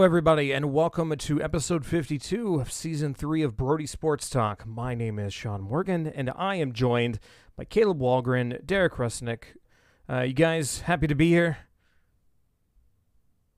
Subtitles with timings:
[0.00, 4.66] Hello, everybody, and welcome to episode 52 of season three of Brody Sports Talk.
[4.66, 7.18] My name is Sean Morgan, and I am joined
[7.54, 9.42] by Caleb Walgren, Derek Rusnick.
[10.08, 11.58] Uh, you guys happy to be here?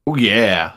[0.05, 0.73] Oh yeah.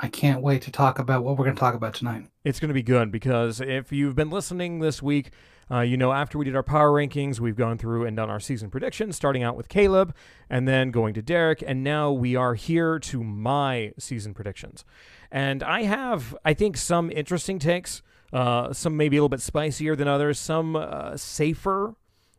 [0.00, 2.26] I can't wait to talk about what we're going to talk about tonight.
[2.42, 5.32] It's going to be good because if you've been listening this week,
[5.72, 8.40] uh, you know, after we did our power rankings, we've gone through and done our
[8.40, 10.14] season predictions, starting out with Caleb
[10.50, 11.64] and then going to Derek.
[11.66, 14.84] And now we are here to my season predictions.
[15.30, 18.02] And I have, I think, some interesting takes,
[18.34, 21.94] uh, some maybe a little bit spicier than others, some uh, safer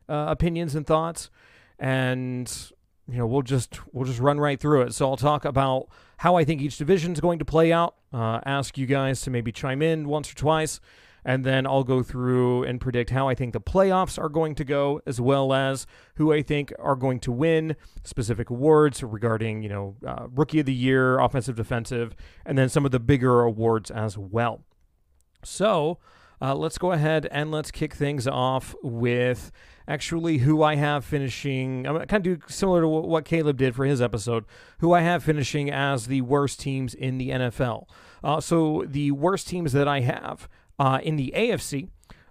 [0.07, 1.31] uh, opinions and thoughts.
[1.79, 2.71] And
[3.09, 6.35] you know we'll just we'll just run right through it so i'll talk about how
[6.35, 9.51] i think each division is going to play out uh, ask you guys to maybe
[9.51, 10.79] chime in once or twice
[11.25, 14.63] and then I'll go through and predict how I think the playoffs are going to
[14.63, 19.69] go, as well as who I think are going to win specific awards regarding, you
[19.69, 22.15] know, uh, Rookie of the Year, Offensive, Defensive,
[22.45, 24.63] and then some of the bigger awards as well.
[25.43, 25.99] So
[26.41, 29.51] uh, let's go ahead and let's kick things off with
[29.87, 31.87] actually who I have finishing.
[31.87, 34.45] I'm kind of do similar to what Caleb did for his episode.
[34.79, 37.87] Who I have finishing as the worst teams in the NFL.
[38.23, 41.89] Uh, so the worst teams that I have uh, in the AFC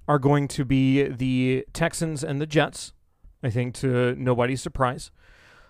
[0.08, 2.92] are going to be the Texans and the Jets,
[3.42, 5.10] I think, to nobody's surprise.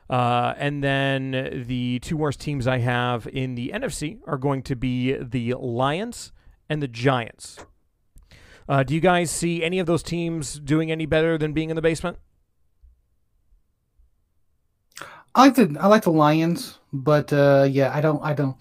[0.08, 4.76] Uh, and then the two worst teams I have in the NFC are going to
[4.76, 6.32] be the Lions
[6.68, 7.58] and the Giants.
[8.68, 11.76] Uh, do you guys see any of those teams doing any better than being in
[11.76, 12.18] the basement?
[15.34, 18.56] I like the I like the Lions, but uh, yeah, I don't I don't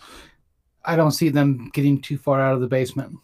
[0.86, 3.18] I don't see them getting too far out of the basement.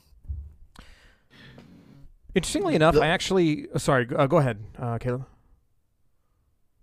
[2.38, 4.08] Interestingly enough, I actually uh, sorry.
[4.16, 5.25] Uh, go ahead, uh, Caleb.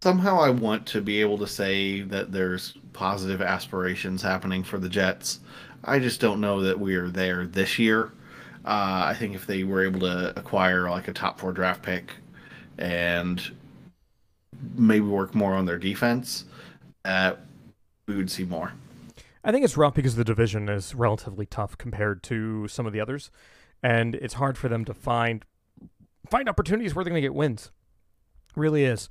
[0.02, 4.88] Somehow, I want to be able to say that there's positive aspirations happening for the
[4.88, 5.38] Jets.
[5.84, 8.10] I just don't know that we're there this year.
[8.64, 12.14] Uh, I think if they were able to acquire like a top four draft pick
[12.76, 13.40] and
[14.74, 16.46] maybe work more on their defense,
[17.04, 17.34] uh,
[18.08, 18.72] we would see more.
[19.44, 23.00] I think it's rough because the division is relatively tough compared to some of the
[23.00, 23.30] others
[23.84, 25.44] and it's hard for them to find
[26.28, 27.70] find opportunities where they're going to get wins.
[28.56, 29.10] really is.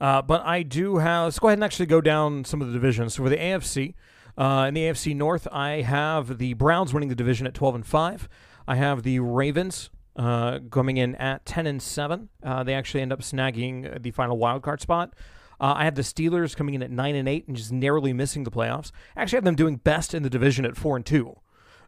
[0.00, 1.24] Uh, but I do have.
[1.24, 3.14] Let's go ahead and actually go down some of the divisions.
[3.14, 3.94] So for the AFC,
[4.38, 7.86] uh, in the AFC North, I have the Browns winning the division at 12 and
[7.86, 8.28] five.
[8.66, 12.30] I have the Ravens uh, coming in at 10 and seven.
[12.42, 15.14] Uh, they actually end up snagging the final wild card spot.
[15.60, 18.44] Uh, I have the Steelers coming in at nine and eight and just narrowly missing
[18.44, 18.90] the playoffs.
[19.16, 21.36] I actually have them doing best in the division at four and two.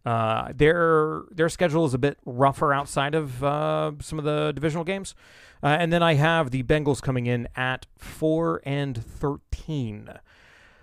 [0.06, 4.84] Uh, their their schedule is a bit rougher outside of uh, some of the divisional
[4.84, 5.16] games,
[5.64, 10.08] uh, and then I have the Bengals coming in at four and thirteen.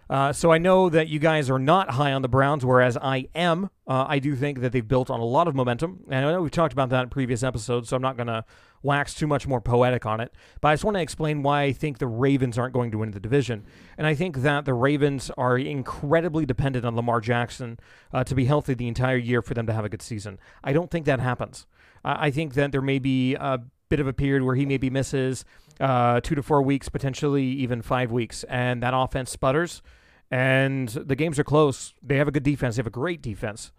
[0.10, 3.30] Uh, so I know that you guys are not high on the Browns, whereas I
[3.34, 3.70] am.
[3.88, 6.42] Uh, I do think that they've built on a lot of momentum, and I know
[6.42, 8.44] we've talked about that in previous episodes, so I'm not going to
[8.84, 10.32] wax too much more poetic on it.
[10.62, 13.12] But I just want to explain why I think the Ravens aren't going to win
[13.12, 13.66] the division,
[13.98, 17.80] and I think that the Ravens are incredibly dependent on Lamar Jackson
[18.14, 20.38] uh, to be healthy the entire year for them to have a good season.
[20.64, 21.66] I don't think that happens.
[22.06, 25.46] I think that there may be a bit of a period where he maybe misses
[25.80, 29.82] uh, two to four weeks, potentially even five weeks, and that offense sputters,
[30.30, 31.94] and the games are close.
[32.02, 32.76] They have a good defense.
[32.76, 33.72] They have a great defense,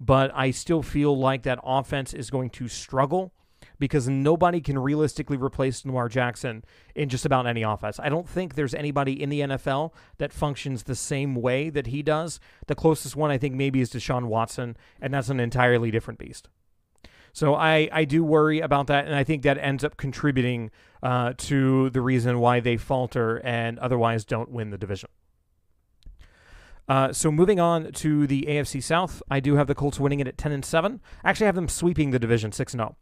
[0.00, 3.32] but I still feel like that offense is going to struggle
[3.82, 7.98] because nobody can realistically replace Lamar Jackson in just about any offense.
[7.98, 12.00] I don't think there's anybody in the NFL that functions the same way that he
[12.00, 12.38] does.
[12.68, 16.48] The closest one I think maybe is Deshaun Watson, and that's an entirely different beast.
[17.32, 20.70] So I, I do worry about that, and I think that ends up contributing
[21.02, 25.10] uh, to the reason why they falter and otherwise don't win the division.
[26.88, 30.28] Uh, so moving on to the AFC South, I do have the Colts winning it
[30.28, 31.00] at ten and seven.
[31.24, 32.96] I actually have them sweeping the division six and zero.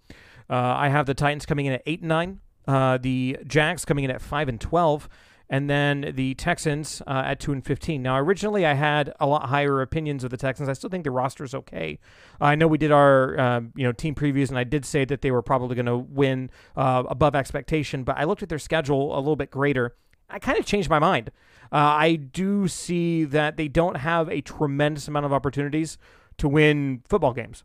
[0.51, 2.41] Uh, I have the Titans coming in at eight and nine.
[2.67, 5.09] Uh, the Jags coming in at five and twelve,
[5.49, 8.03] and then the Texans uh, at two and fifteen.
[8.03, 10.69] Now, originally I had a lot higher opinions of the Texans.
[10.69, 11.99] I still think the roster is okay.
[12.41, 15.23] I know we did our uh, you know team previews, and I did say that
[15.23, 18.03] they were probably going to win uh, above expectation.
[18.03, 19.95] But I looked at their schedule a little bit greater.
[20.29, 21.31] I kind of changed my mind.
[21.73, 25.99] Uh, I do see that they don't have a tremendous amount of opportunities
[26.39, 27.65] to win football games,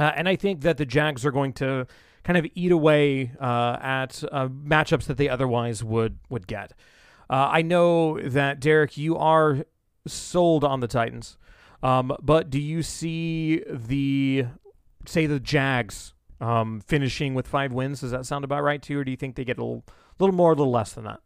[0.00, 1.86] uh, and I think that the Jags are going to
[2.24, 6.72] kind of eat away uh, at uh, matchups that they otherwise would would get.
[7.28, 9.64] Uh, I know that Derek, you are
[10.06, 11.36] sold on the Titans,
[11.82, 14.46] um, but do you see the
[15.06, 18.00] say the Jags um, finishing with five wins?
[18.00, 19.84] Does that sound about right to you, or do you think they get a little,
[20.18, 21.20] little more, a little less than that?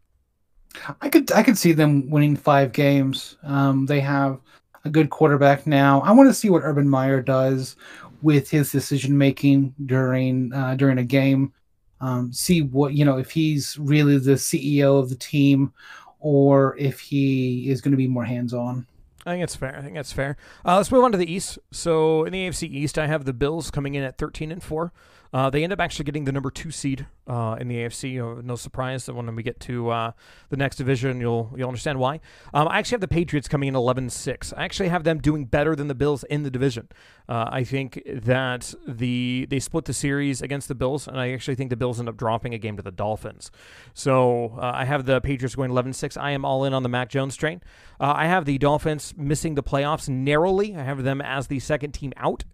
[1.00, 3.36] I could I could see them winning five games.
[3.44, 4.40] Um, they have
[4.84, 6.00] a good quarterback now.
[6.02, 7.76] I want to see what Urban Meyer does
[8.24, 11.52] with his decision making during uh, during a game.
[12.00, 15.74] Um, see what you know if he's really the CEO of the team,
[16.20, 18.86] or if he is going to be more hands on.
[19.26, 19.76] I think it's fair.
[19.76, 20.36] I think that's fair.
[20.66, 21.58] Uh, let's move on to the East.
[21.70, 24.92] So in the AFC East, I have the Bills coming in at 13 and four.
[25.34, 28.44] Uh, they end up actually getting the number two seed uh, in the AFC.
[28.44, 30.12] no surprise that when we get to uh,
[30.50, 32.20] the next division, you'll you'll understand why.
[32.54, 34.54] Um, I actually have the Patriots coming in 11-6.
[34.56, 36.88] I actually have them doing better than the Bills in the division.
[37.28, 41.56] Uh, I think that the they split the series against the Bills, and I actually
[41.56, 43.50] think the Bills end up dropping a game to the Dolphins.
[43.92, 46.16] So uh, I have the Patriots going 11-6.
[46.16, 47.60] I am all in on the Mac Jones train.
[47.98, 50.76] I have the Dolphins missing the playoffs narrowly.
[50.76, 52.44] I have them as the second team out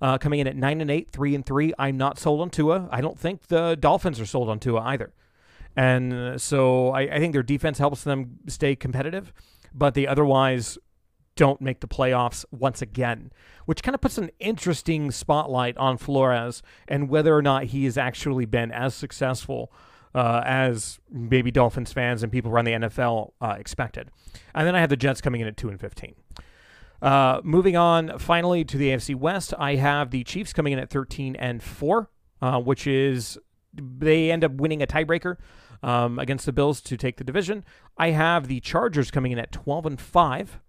[0.00, 1.72] uh, coming in at nine and eight, three and three.
[1.78, 2.88] I'm not sold on Tua.
[2.90, 5.12] I don't think the Dolphins are sold on Tua either.
[5.76, 9.32] And uh, so I, I think their defense helps them stay competitive,
[9.72, 10.78] but they otherwise
[11.36, 13.30] don't make the playoffs once again,
[13.64, 17.96] which kind of puts an interesting spotlight on Flores and whether or not he has
[17.96, 19.72] actually been as successful
[20.16, 24.10] uh, as maybe Dolphins fans and people around the NFL uh, expected.
[24.52, 26.16] And then I have the Jets coming in at two and fifteen.
[27.00, 30.90] Uh, moving on, finally to the AFC West, I have the Chiefs coming in at
[30.90, 32.10] 13 and four,
[32.42, 33.38] uh, which is
[33.72, 35.36] they end up winning a tiebreaker
[35.82, 37.64] um, against the Bills to take the division.
[37.96, 40.60] I have the Chargers coming in at 12 and five,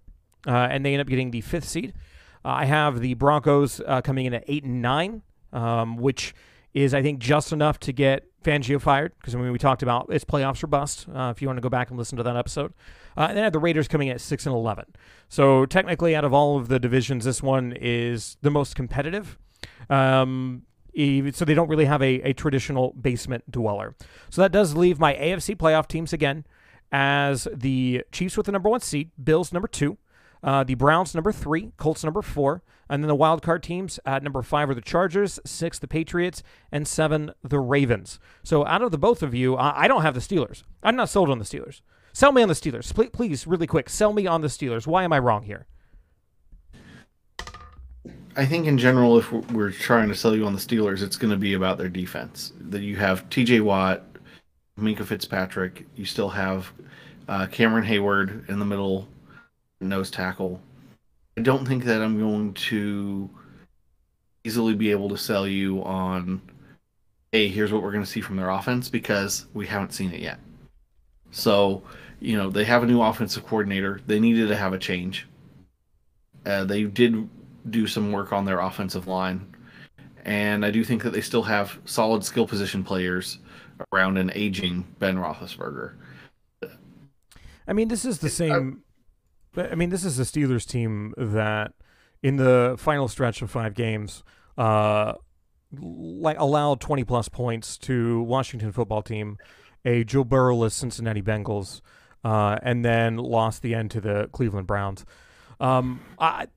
[0.48, 1.94] uh, and they end up getting the fifth seed.
[2.46, 6.34] Uh, I have the Broncos uh, coming in at eight and nine, um, which
[6.74, 10.08] is I think just enough to get Fangio fired because I mean we talked about
[10.10, 11.08] it's playoffs or bust.
[11.14, 12.74] Uh, if you want to go back and listen to that episode,
[13.18, 14.86] uh, and then have the Raiders coming at six and eleven.
[15.28, 19.38] So technically, out of all of the divisions, this one is the most competitive.
[19.90, 20.64] Um,
[20.96, 23.96] so they don't really have a, a traditional basement dweller.
[24.30, 26.46] So that does leave my AFC playoff teams again
[26.92, 29.98] as the Chiefs with the number one seed, Bills number two,
[30.44, 34.24] uh, the Browns number three, Colts number four, and then the wild card teams at
[34.24, 36.42] number five are the Chargers, six the Patriots,
[36.72, 38.20] and seven the Ravens.
[38.44, 40.64] So out of the both of you, I, I don't have the Steelers.
[40.82, 41.82] I'm not sold on the Steelers.
[42.14, 42.94] Sell me on the Steelers.
[42.94, 44.88] Please, please, really quick, sell me on the Steelers.
[44.88, 45.68] Why am I wrong here?
[48.36, 51.32] I think in general, if we're trying to sell you on the Steelers, it's going
[51.32, 52.54] to be about their defense.
[52.60, 53.60] That you have T.J.
[53.62, 54.04] Watt,
[54.80, 55.86] Minkah Fitzpatrick.
[55.96, 56.72] You still have
[57.28, 59.08] uh, Cameron Heyward in the middle,
[59.80, 60.62] nose tackle.
[61.38, 63.30] I don't think that I'm going to
[64.44, 66.42] easily be able to sell you on,
[67.32, 70.20] hey, here's what we're going to see from their offense because we haven't seen it
[70.20, 70.40] yet.
[71.32, 71.84] So,
[72.20, 74.02] you know, they have a new offensive coordinator.
[74.08, 75.28] They needed to have a change.
[76.46, 77.30] Uh, they did
[77.70, 79.56] do some work on their offensive line.
[80.26, 83.40] And I do think that they still have solid skill position players
[83.94, 85.94] around an aging Ben Roethlisberger.
[87.68, 88.84] I mean, this is the same.
[89.56, 91.74] I mean, this is a Steelers team that,
[92.22, 94.24] in the final stretch of five games,
[94.58, 95.14] uh,
[95.72, 99.38] like allowed twenty plus points to Washington football team
[99.86, 101.82] a Joe Burrowless Cincinnati Bengals,
[102.24, 105.06] uh, and then lost the end to the Cleveland Browns.
[105.60, 106.48] Um, I,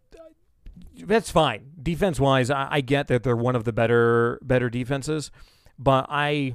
[1.05, 1.71] that's fine.
[1.81, 5.31] Defense wise, I, I, get that they're one of the better better defenses,
[5.78, 6.55] but I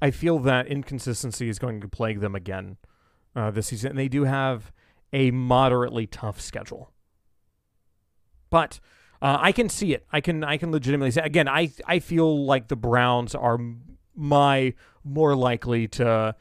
[0.00, 2.76] I feel that inconsistency is going to plague them again
[3.34, 3.90] uh, this season.
[3.90, 4.72] And they do have
[5.12, 6.92] a moderately tough schedule,
[8.50, 8.80] but.
[9.22, 10.06] Uh, I can see it.
[10.10, 11.46] I can I can legitimately say again.
[11.46, 13.58] I I feel like the Browns are
[14.16, 14.72] my
[15.04, 16.34] more likely to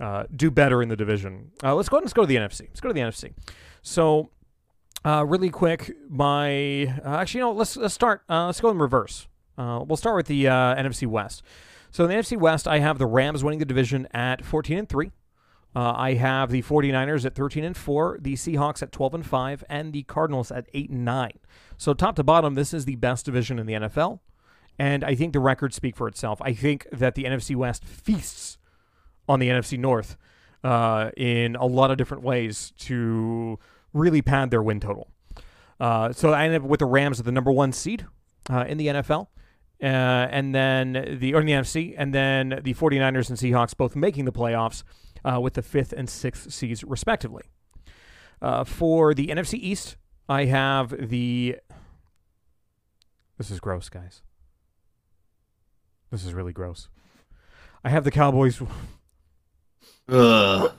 [0.00, 1.50] uh, do better in the division.
[1.62, 2.68] Uh, let's go ahead and let's go to the NFC.
[2.68, 3.32] Let's go to the NFC.
[3.82, 4.30] So,
[5.04, 8.22] uh, really quick, my uh, actually, you know, let's let's start.
[8.28, 9.26] Uh, let's go in reverse.
[9.56, 11.42] We'll start with the NFC West.
[11.90, 14.88] So in the NFC West, I have the Rams winning the division at 14 and
[14.88, 15.10] three.
[15.80, 19.92] I have the 49ers at 13 and 4, the Seahawks at 12 and 5, and
[19.92, 21.30] the Cardinals at 8 and 9.
[21.76, 24.20] So top to bottom, this is the best division in the NFL.
[24.78, 26.40] And I think the records speak for itself.
[26.42, 28.58] I think that the NFC West feasts
[29.28, 30.16] on the NFC North
[30.64, 33.58] uh, in a lot of different ways to
[33.92, 35.08] really pad their win total.
[35.80, 38.06] Uh, so I ended up with the Rams at the number one seed
[38.50, 39.28] uh, in the NFL.
[39.80, 43.94] Uh, and then the or in the NFC, and then the 49ers and Seahawks both
[43.94, 44.82] making the playoffs
[45.24, 47.44] uh, with the fifth and sixth seeds respectively.
[48.40, 49.96] Uh, for the NFC East,
[50.28, 51.56] I have the.
[53.36, 54.22] This is gross, guys.
[56.10, 56.88] This is really gross.
[57.84, 58.60] I have the Cowboys.
[60.08, 60.72] Ugh.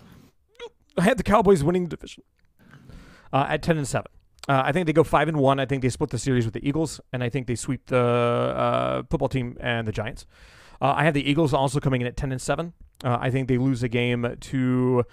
[0.98, 2.24] I have the Cowboys winning the division
[3.32, 4.12] uh, at ten and seven.
[4.48, 5.60] Uh, I think they go five and one.
[5.60, 7.98] I think they split the series with the Eagles, and I think they sweep the
[7.98, 10.26] uh, football team and the Giants.
[10.82, 12.74] Uh, I have the Eagles also coming in at ten and seven.
[13.04, 15.04] Uh, I think they lose a game to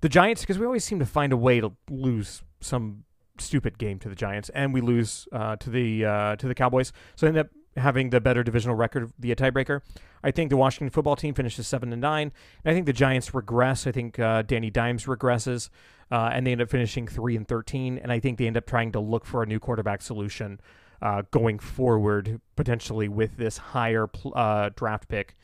[0.00, 3.04] the Giants because we always seem to find a way to lose some
[3.38, 6.92] stupid game to the Giants, and we lose uh, to the uh, to the Cowboys.
[7.14, 9.80] So end up having the better divisional record via tiebreaker.
[10.24, 12.32] I think the Washington football team finishes seven and nine.
[12.64, 13.86] And I think the Giants regress.
[13.86, 15.68] I think uh, Danny Dimes regresses,
[16.10, 17.98] uh, and they end up finishing three and thirteen.
[17.98, 20.58] And I think they end up trying to look for a new quarterback solution
[21.02, 25.36] uh, going forward, potentially with this higher uh, draft pick.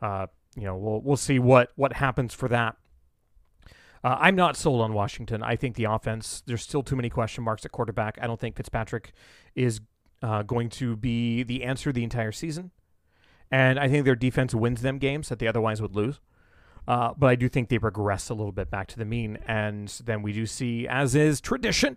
[0.00, 2.76] Uh, you know, we'll we'll see what what happens for that.
[4.04, 5.42] Uh, I'm not sold on Washington.
[5.42, 8.18] I think the offense, there's still too many question marks at quarterback.
[8.22, 9.12] I don't think Fitzpatrick
[9.54, 9.80] is
[10.22, 12.70] uh, going to be the answer the entire season.
[13.50, 16.20] And I think their defense wins them games that they otherwise would lose.
[16.86, 19.38] Uh, but I do think they regress a little bit back to the mean.
[19.46, 21.96] And then we do see, as is tradition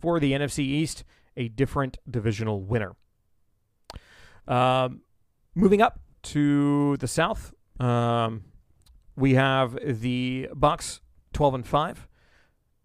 [0.00, 1.04] for the NFC East,
[1.36, 2.96] a different divisional winner.
[4.46, 5.02] Um,
[5.54, 8.44] moving up to the South, um,
[9.16, 11.00] we have the Bucs
[11.32, 12.08] 12 and 5.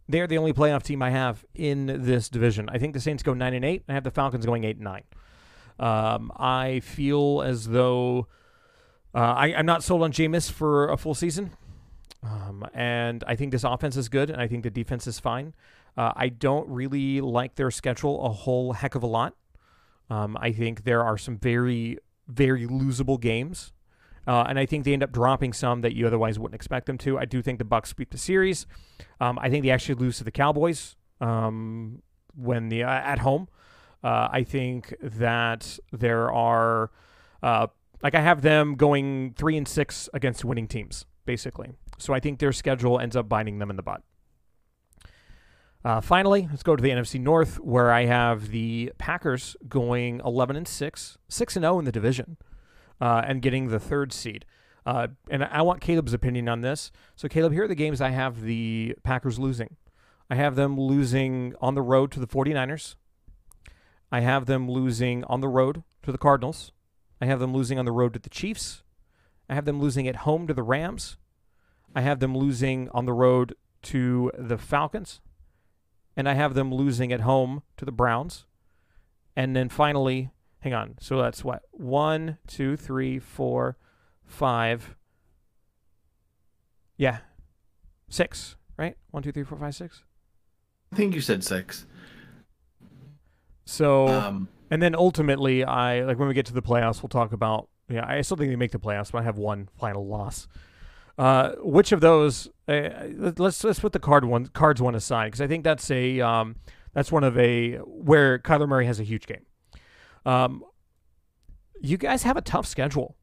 [0.08, 2.68] They're the only playoff team I have in this division.
[2.70, 3.84] I think the Saints go 9 and 8.
[3.88, 5.04] I have the Falcons going 8 and 9.
[5.80, 8.28] Um, I feel as though
[9.14, 11.52] uh, I, am not sold on Jameis for a full season.
[12.22, 15.54] Um, and I think this offense is good, and I think the defense is fine.
[15.98, 19.36] Uh, I don't really like their schedule a whole heck of a lot.
[20.10, 23.74] Um, I think there are some very, very losable games
[24.30, 27.00] uh, and I think they end up dropping some that you otherwise wouldn't expect them
[27.00, 27.18] to.
[27.18, 28.68] I do think the Bucs beat the series.
[29.20, 32.04] Um, I think they actually lose to the Cowboys um,
[32.36, 33.48] when the uh, at home.
[34.04, 36.92] Uh, I think that there are
[37.42, 37.68] uh,
[38.04, 41.72] like I have them going three and six against winning teams, basically.
[41.98, 44.04] So I think their schedule ends up binding them in the butt.
[45.84, 50.56] Uh, finally, let's go to the NFC North, where I have the Packers going 11
[50.56, 52.38] and 6, 6 and 0 in the division
[53.00, 54.46] uh, and getting the third seed.
[54.86, 56.92] Uh, and I want Caleb's opinion on this.
[57.16, 59.78] So, Caleb, here are the games I have the Packers losing.
[60.30, 62.96] I have them losing on the road to the 49ers.
[64.12, 66.72] I have them losing on the road to the Cardinals.
[67.22, 68.84] I have them losing on the road to the Chiefs.
[69.50, 71.18] I have them losing at home to the Rams.
[71.96, 75.20] I have them losing on the road to the Falcons.
[76.20, 78.44] And I have them losing at home to the Browns.
[79.38, 80.96] And then finally, hang on.
[81.00, 81.64] So that's what?
[81.72, 83.78] One, two, three, four,
[84.26, 84.98] five.
[86.98, 87.20] Yeah.
[88.10, 88.98] Six, right?
[89.12, 90.04] One, two, three, four, five, six.
[90.92, 91.86] I think you said six.
[93.64, 97.32] So, um, and then ultimately, I like when we get to the playoffs, we'll talk
[97.32, 97.70] about.
[97.88, 100.50] Yeah, I still think they make the playoffs, but I have one final loss.
[101.20, 102.48] Uh, which of those?
[102.66, 102.90] Uh,
[103.38, 106.56] let's let's put the card one cards one aside because I think that's a um,
[106.94, 109.46] that's one of a where Kyler Murray has a huge game.
[110.26, 110.64] Um,
[111.82, 113.18] you guys have a tough schedule.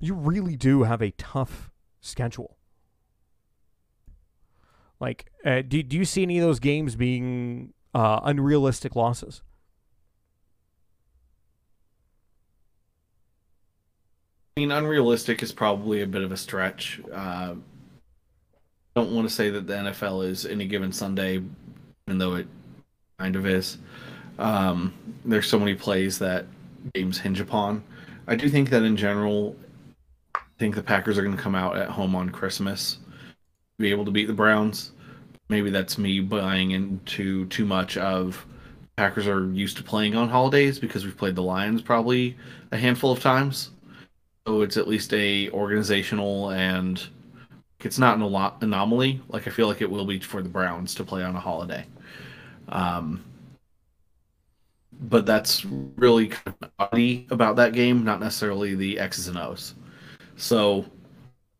[0.00, 1.70] You really do have a tough
[2.00, 2.56] schedule.
[4.98, 9.42] Like, uh, do, do you see any of those games being uh, unrealistic losses?
[14.56, 17.00] I mean, unrealistic is probably a bit of a stretch.
[17.12, 17.56] Uh,
[18.94, 21.42] don't want to say that the NFL is any given Sunday,
[22.06, 22.46] even though it
[23.18, 23.78] kind of is.
[24.38, 24.94] Um,
[25.24, 26.46] there's so many plays that
[26.94, 27.82] games hinge upon.
[28.28, 29.56] I do think that in general,
[30.36, 32.98] I think the Packers are going to come out at home on Christmas,
[33.80, 34.92] be able to beat the Browns.
[35.48, 38.46] Maybe that's me buying into too much of
[38.96, 42.36] Packers are used to playing on holidays because we've played the Lions probably
[42.70, 43.70] a handful of times.
[44.46, 47.02] So it's at least a organizational and
[47.80, 49.22] it's not an anomaly.
[49.28, 51.86] Like I feel like it will be for the Browns to play on a holiday.
[52.68, 53.24] Um,
[55.00, 59.74] but that's really kind of oddity about that game, not necessarily the X's and O's.
[60.36, 60.84] So,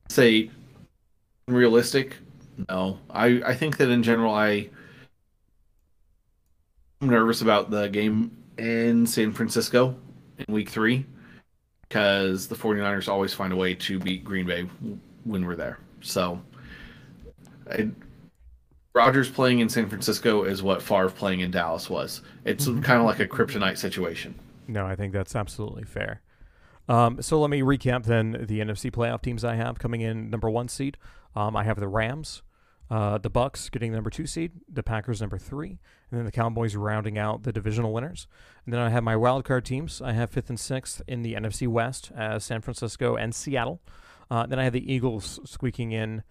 [0.09, 0.51] say
[1.49, 2.17] realistic?
[2.69, 4.71] No, I I think that in general I
[7.01, 9.97] I'm nervous about the game in San Francisco
[10.39, 11.07] in Week Three
[11.89, 14.69] because the 49ers always find a way to beat Green Bay
[15.25, 15.79] when we're there.
[16.01, 16.41] So,
[17.71, 17.91] I,
[18.95, 22.23] Rodgers playing in San Francisco is what Favre playing in Dallas was.
[22.45, 22.83] It's mm-hmm.
[22.83, 24.35] kind of like a kryptonite situation.
[24.69, 26.23] No, I think that's absolutely fair.
[26.89, 30.49] Um, so let me recap then the NFC playoff teams I have coming in number
[30.49, 30.97] one seed.
[31.35, 32.43] Um, I have the Rams,
[32.91, 35.79] uh, the Bucs getting the number two seed, the Packers number three,
[36.11, 38.27] and then the Cowboys rounding out the divisional winners.
[38.65, 40.03] And then I have my wild card teams.
[40.03, 43.81] I have fifth and sixth in the NFC West as San Francisco and Seattle.
[44.31, 46.23] Uh, then I have the Eagles squeaking in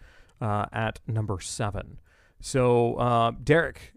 [0.42, 2.00] uh, at number seven.
[2.40, 3.94] So, uh, Derek,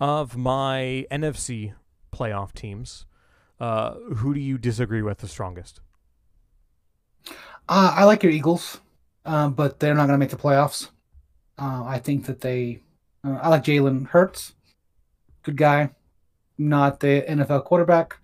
[0.00, 1.74] of my NFC
[2.12, 3.06] playoff teams,
[3.60, 5.80] uh, who do you disagree with the strongest?
[7.68, 8.80] I like your Eagles,
[9.26, 10.88] uh, but they're not going to make the playoffs.
[11.58, 12.80] Uh, I think that they.
[13.24, 14.54] Uh, I like Jalen Hurts.
[15.42, 15.90] good guy,
[16.56, 18.16] not the NFL quarterback.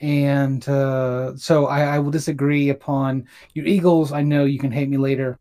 [0.00, 4.12] And uh, so I, I, will disagree upon your Eagles.
[4.12, 5.38] I know you can hate me later.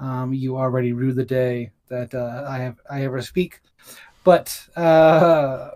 [0.00, 3.60] Um, you already rue the day that uh, I have I ever speak.
[4.22, 5.70] But uh,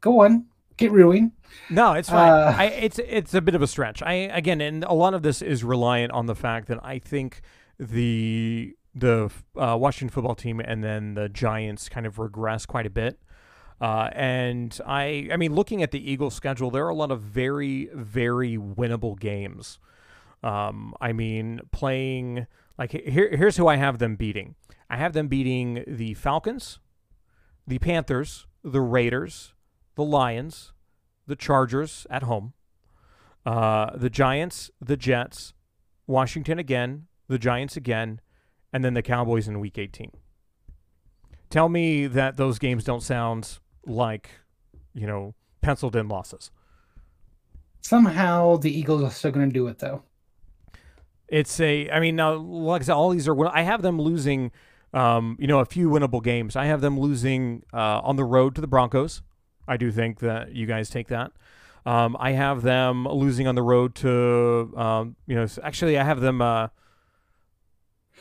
[0.00, 0.46] go on,
[0.78, 1.32] get ruined.
[1.68, 2.30] No, it's fine.
[2.30, 4.02] Uh, I, it's it's a bit of a stretch.
[4.02, 7.42] I again, and a lot of this is reliant on the fact that I think
[7.78, 12.90] the the uh, Washington football team and then the Giants kind of regress quite a
[12.90, 13.18] bit.
[13.80, 17.20] Uh, and I, I mean, looking at the Eagles' schedule, there are a lot of
[17.20, 19.78] very, very winnable games.
[20.42, 22.46] Um, I mean, playing
[22.78, 24.54] like here, here's who I have them beating.
[24.88, 26.78] I have them beating the Falcons,
[27.66, 29.54] the Panthers, the Raiders,
[29.94, 30.72] the Lions,
[31.26, 32.54] the Chargers at home,
[33.46, 35.54] uh, the Giants, the Jets,
[36.06, 38.20] Washington again, the Giants again,
[38.72, 40.10] and then the Cowboys in Week 18.
[41.50, 44.30] Tell me that those games don't sound like,
[44.94, 46.50] you know, penciled in losses.
[47.82, 50.02] Somehow the Eagles are still going to do it, though.
[51.28, 54.50] It's a, I mean, now, like I said, all these are, I have them losing,
[54.94, 56.56] um, you know, a few winnable games.
[56.56, 59.22] I have them losing uh, on the road to the Broncos.
[59.68, 61.32] I do think that you guys take that.
[61.84, 66.20] Um, I have them losing on the road to, um, you know, actually, I have
[66.20, 66.40] them.
[66.40, 66.68] Uh,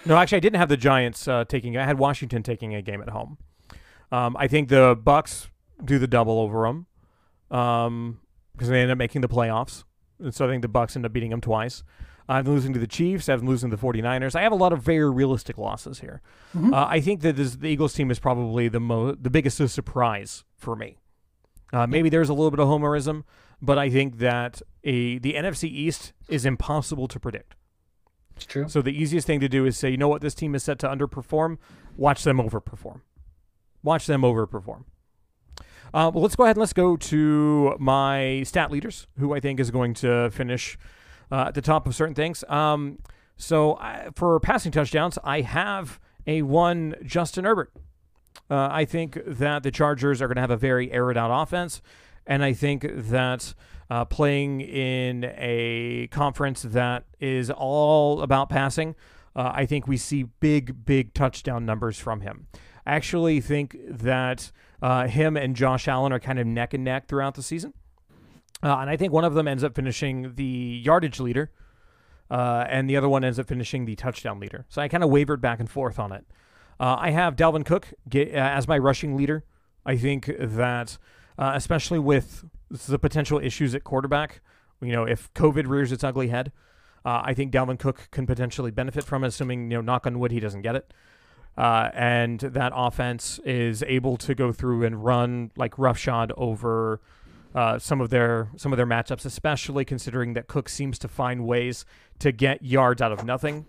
[0.05, 1.77] no, actually, I didn't have the Giants uh, taking.
[1.77, 3.38] I had Washington taking a game at home.
[4.12, 5.48] Um, I think the Bucs
[5.84, 6.86] do the double over them
[7.58, 8.20] um,
[8.53, 9.84] because they end up making the playoffs.
[10.20, 11.84] And so I think the Bucs end up beating them twice.
[12.29, 13.28] I'm losing to the Chiefs.
[13.28, 14.36] I'm losing to the 49ers.
[14.36, 16.21] I have a lot of very realistic losses here.
[16.56, 16.73] Mm-hmm.
[16.73, 20.43] Uh, I think that this, the Eagles team is probably the mo- the biggest surprise
[20.56, 20.97] for me.
[21.73, 23.23] Uh, maybe there's a little bit of homerism,
[23.62, 27.56] but I think that a the NFC East is impossible to predict.
[28.41, 28.67] It's true.
[28.67, 30.80] So the easiest thing to do is say, you know what, this team is set
[30.80, 31.60] to underperform.
[31.95, 33.01] Watch them overperform.
[33.84, 34.86] Watch them overperform.
[35.93, 39.60] Uh, well, let's go ahead and let's go to my stat leaders, who I think
[39.60, 40.75] is going to finish
[41.32, 42.43] uh, at the top of certain things.
[42.49, 42.97] Um,
[43.38, 47.71] so I, for passing touchdowns, I have a one Justin Herbert.
[48.49, 51.82] Uh, I think that the Chargers are going to have a very aired out offense,
[52.25, 53.54] and I think that
[53.91, 58.95] uh, playing in a conference that is all about passing,
[59.36, 62.47] uh, I think we see big, big touchdown numbers from him.
[62.86, 67.10] I actually think that uh, him and Josh Allen are kind of neck and neck
[67.10, 67.73] throughout the season.
[68.63, 71.51] Uh, and I think one of them ends up finishing the yardage leader,
[72.30, 74.65] uh, and the other one ends up finishing the touchdown leader.
[74.69, 76.25] So I kind of wavered back and forth on it.
[76.80, 79.43] Uh, I have Dalvin Cook get, as my rushing leader.
[79.86, 80.97] I think that,
[81.38, 84.41] especially with the potential issues at quarterback,
[84.81, 86.51] you know, if COVID rears its ugly head,
[87.03, 90.31] I think Dalvin Cook can potentially benefit from it, assuming, you know, knock on wood,
[90.31, 90.93] he doesn't get it.
[91.57, 97.01] Uh, and that offense is able to go through and run like roughshod over
[97.53, 101.45] uh, some of their some of their matchups, especially considering that Cook seems to find
[101.45, 101.86] ways
[102.19, 103.65] to get yards out of nothing.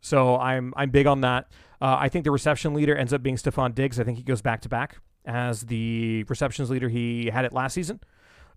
[0.00, 1.48] So I'm I'm big on that.
[1.80, 4.00] Uh, I think the reception leader ends up being Stefon Diggs.
[4.00, 6.88] I think he goes back to back as the receptions leader.
[6.88, 8.00] He had it last season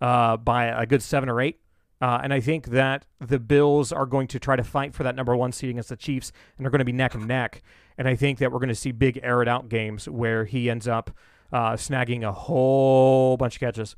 [0.02, 1.60] uh, by a good seven or eight.
[2.02, 5.16] Uh, and I think that the Bills are going to try to fight for that
[5.16, 7.62] number one seed against the Chiefs, and they're going to be neck and neck.
[7.98, 10.70] And I think that we're going to see big air it out games where he
[10.70, 11.12] ends up
[11.52, 13.98] uh, snagging a whole bunch of catches.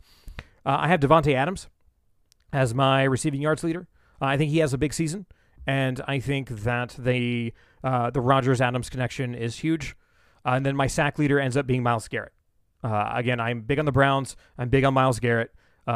[0.66, 1.68] Uh, I have Davante Adams
[2.52, 3.88] as my receiving yards leader.
[4.20, 5.28] Uh, I think he has a big season,
[5.68, 9.96] and I think that the uh, the Rodgers Adams connection is huge.
[10.44, 12.34] Uh, and then my sack leader ends up being Myles Garrett.
[12.84, 14.36] again, I'm big on the Browns.
[14.58, 15.52] I'm big on Myles Garrett.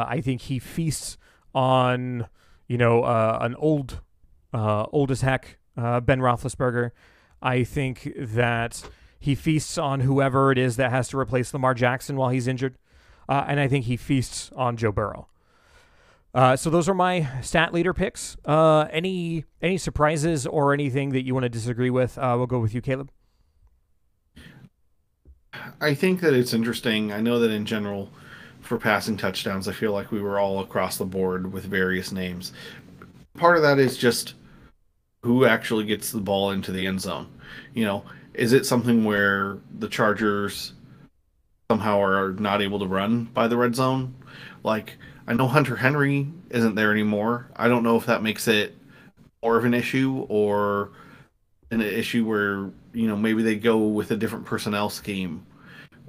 [0.06, 1.16] I think he feasts
[1.54, 2.28] on
[2.68, 4.00] you know an old
[4.52, 6.90] old as heck Ben Roethlisberger.
[7.42, 8.82] I think that
[9.18, 12.76] he feasts on whoever it is that has to replace Lamar Jackson while he's injured.
[13.28, 15.28] Uh, and I think he feasts on Joe Burrow.
[16.34, 18.36] Uh, so those are my stat leader picks.
[18.44, 22.18] Uh, any any surprises or anything that you want to disagree with?
[22.18, 23.10] Uh, we'll go with you, Caleb.
[25.80, 27.10] I think that it's interesting.
[27.10, 28.10] I know that in general,
[28.66, 32.52] for passing touchdowns, I feel like we were all across the board with various names.
[33.38, 34.34] Part of that is just
[35.22, 37.28] who actually gets the ball into the end zone.
[37.74, 40.72] You know, is it something where the Chargers
[41.70, 44.14] somehow are not able to run by the red zone?
[44.62, 47.48] Like, I know Hunter Henry isn't there anymore.
[47.56, 48.76] I don't know if that makes it
[49.42, 50.90] more of an issue or
[51.70, 55.44] an issue where, you know, maybe they go with a different personnel scheme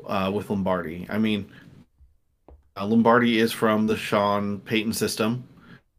[0.05, 1.07] uh, with Lombardi.
[1.09, 1.49] I mean,
[2.77, 5.47] uh, Lombardi is from the Sean Payton system.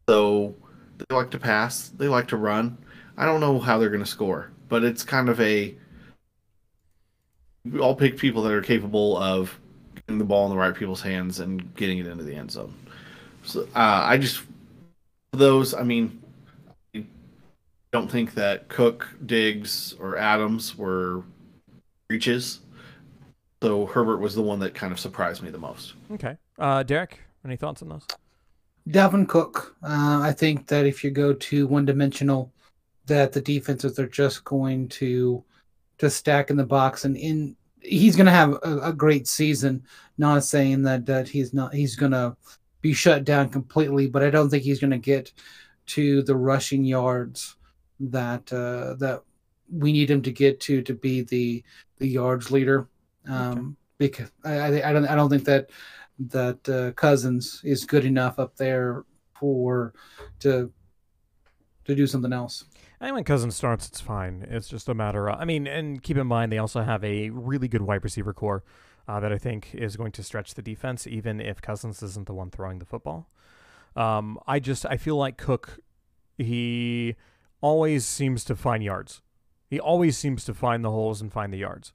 [0.07, 0.55] So
[0.97, 2.77] they like to pass, they like to run.
[3.17, 5.75] I don't know how they're going to score, but it's kind of a.
[7.65, 9.59] We all pick people that are capable of
[9.93, 12.73] getting the ball in the right people's hands and getting it into the end zone.
[13.43, 14.41] So uh, I just
[15.31, 15.73] those.
[15.73, 16.21] I mean,
[16.95, 17.05] I
[17.91, 21.23] don't think that Cook, Diggs, or Adams were
[22.09, 22.61] reaches.
[23.61, 25.93] So Herbert was the one that kind of surprised me the most.
[26.11, 28.05] Okay, uh, Derek, any thoughts on those?
[28.89, 29.75] Dalvin Cook.
[29.83, 32.51] Uh, I think that if you go to one dimensional,
[33.05, 35.43] that the defenses are just going to
[35.97, 39.83] to stack in the box and in he's going to have a, a, great season.
[40.17, 42.35] Not saying that that he's not he's going to
[42.81, 45.33] be shut down completely, but I don't think he's going to get
[45.87, 47.55] to the rushing yards
[47.99, 49.23] that uh, that
[49.71, 51.63] we need him to get to to be the
[51.97, 52.87] the yards leader.
[53.27, 53.67] Um, okay.
[53.97, 55.69] Because I, I don't I don't think that
[56.19, 59.03] that uh, Cousins is good enough up there
[59.33, 59.93] for
[60.39, 60.71] to
[61.85, 62.65] to do something else.
[63.01, 64.45] I think when Cousins starts, it's fine.
[64.49, 67.29] It's just a matter of, I mean, and keep in mind, they also have a
[67.29, 68.63] really good wide receiver core
[69.07, 72.33] uh, that I think is going to stretch the defense, even if Cousins isn't the
[72.33, 73.29] one throwing the football.
[73.95, 75.79] Um, I just, I feel like Cook,
[76.37, 77.15] he
[77.61, 79.21] always seems to find yards.
[79.69, 81.93] He always seems to find the holes and find the yards.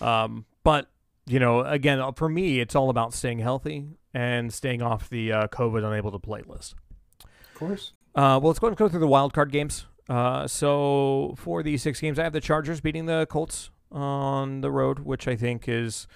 [0.00, 0.90] Um, but,
[1.26, 5.46] you know, again, for me, it's all about staying healthy and staying off the uh,
[5.48, 6.74] COVID unable to play list.
[7.22, 7.92] Of course.
[8.14, 9.86] Uh, well, let's go and go through the wild card games.
[10.08, 14.70] Uh, so for these six games, I have the Chargers beating the Colts on the
[14.70, 16.08] road, which I think is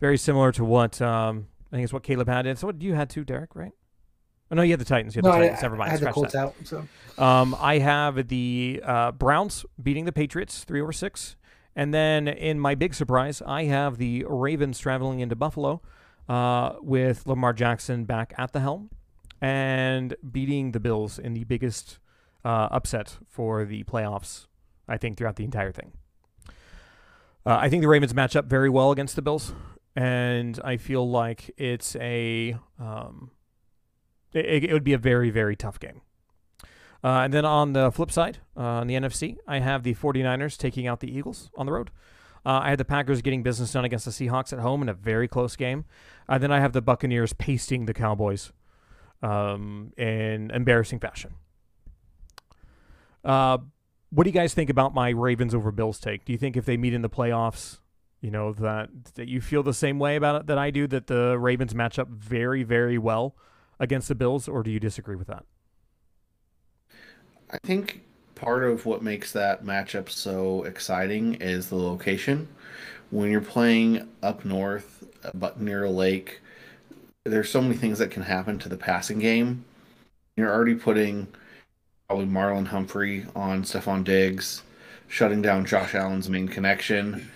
[0.00, 2.46] very similar to what um, I think is what Caleb had.
[2.46, 3.72] And so what you had too, Derek, right?
[4.50, 5.14] Oh, no, you had the Titans.
[5.14, 5.58] You had no, the Titans.
[5.58, 5.88] I, Never mind.
[5.88, 6.38] I had Scratch the Colts that.
[6.38, 6.54] out.
[6.64, 6.88] So
[7.22, 11.36] um, I have the uh, Browns beating the Patriots three over six,
[11.74, 15.80] and then in my big surprise, I have the Ravens traveling into Buffalo
[16.28, 18.90] uh, with Lamar Jackson back at the helm
[19.40, 21.98] and beating the Bills in the biggest
[22.44, 24.46] uh, upset for the playoffs,
[24.88, 25.92] I think, throughout the entire thing.
[27.44, 29.52] Uh, I think the Ravens match up very well against the Bills,
[29.96, 33.32] and I feel like it's a um,
[34.32, 36.02] it, it would be a very very tough game.
[37.04, 40.56] Uh, and then on the flip side, uh, on the NFC, I have the 49ers
[40.56, 41.90] taking out the Eagles on the road.
[42.44, 44.94] Uh, I had the Packers getting business done against the Seahawks at home in a
[44.94, 45.84] very close game.
[46.28, 48.52] And then I have the Buccaneers pasting the Cowboys
[49.22, 51.34] um, in embarrassing fashion.
[53.24, 53.58] Uh,
[54.10, 56.24] what do you guys think about my Ravens over Bills take?
[56.24, 57.78] Do you think if they meet in the playoffs,
[58.20, 61.06] you know that that you feel the same way about it that I do that
[61.06, 63.34] the Ravens match up very very well
[63.80, 65.44] against the Bills, or do you disagree with that?
[67.52, 68.00] I think
[68.34, 72.48] part of what makes that matchup so exciting is the location.
[73.10, 76.40] When you're playing up north, uh, but near a lake,
[77.24, 79.66] there's so many things that can happen to the passing game.
[80.36, 81.28] You're already putting
[82.08, 84.62] probably Marlon Humphrey on Stefon Diggs,
[85.06, 87.30] shutting down Josh Allen's main connection.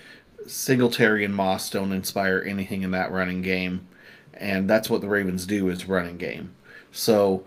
[0.46, 3.86] Singletary and Moss don't inspire anything in that running game,
[4.32, 6.54] and that's what the Ravens do is running game.
[6.90, 7.44] So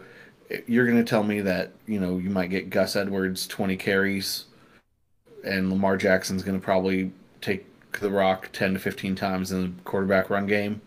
[0.67, 4.45] you're going to tell me that you know you might get Gus Edwards 20 carries,
[5.43, 7.65] and Lamar Jackson's going to probably take
[7.99, 10.81] the rock 10 to 15 times in the quarterback run game.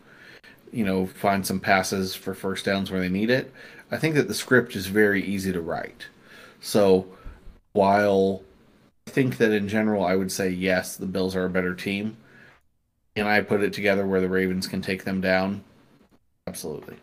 [0.73, 3.53] You know, find some passes for first downs where they need it.
[3.91, 6.07] I think that the script is very easy to write.
[6.61, 7.07] So
[7.73, 8.43] while
[9.07, 12.17] I think that in general I would say yes, the Bills are a better team,
[13.17, 15.63] and I put it together where the Ravens can take them down,
[16.47, 16.97] absolutely.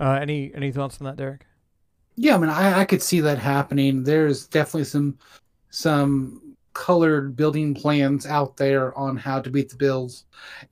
[0.00, 1.46] Uh, any any thoughts on that, Derek?
[2.16, 4.02] Yeah, I mean, I, I could see that happening.
[4.02, 5.18] There's definitely some
[5.68, 10.24] some colored building plans out there on how to beat the Bills,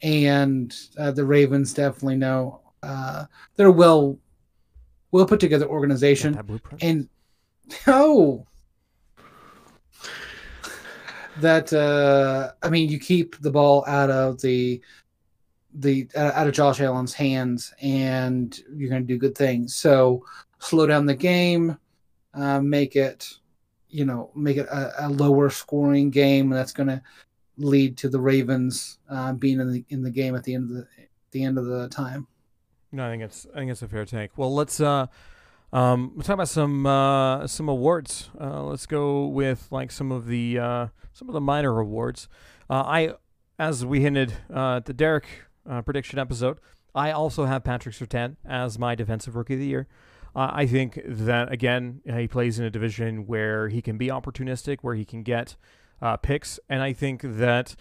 [0.03, 4.19] and uh, the Ravens definitely know uh, they're well
[5.11, 6.41] well put together organization,
[6.81, 7.09] and
[7.87, 8.47] oh,
[11.41, 14.81] That uh, I mean, you keep the ball out of the
[15.75, 19.75] the uh, out of Josh Allen's hands, and you're going to do good things.
[19.75, 20.25] So
[20.59, 21.77] slow down the game,
[22.35, 23.29] uh, make it,
[23.89, 26.51] you know, make it a, a lower scoring game.
[26.51, 27.03] and That's going to
[27.57, 30.77] lead to the Ravens uh, being in the in the game at the end of
[30.77, 30.87] the
[31.33, 32.27] the end of the time.
[32.91, 34.37] No, I think it's I think it's a fair take.
[34.39, 35.07] Well, let's uh
[35.73, 38.31] um, we'll talk about some uh, some awards.
[38.41, 42.29] Uh, let's go with like some of the uh, some of the minor awards.
[42.71, 43.15] Uh, I,
[43.59, 45.27] as we hinted uh, the Derek
[45.69, 46.59] uh, prediction episode,
[46.95, 49.87] I also have Patrick Surtain as my defensive rookie of the year.
[50.35, 54.95] I think that again he plays in a division where he can be opportunistic, where
[54.95, 55.57] he can get
[56.23, 57.75] picks, and I think that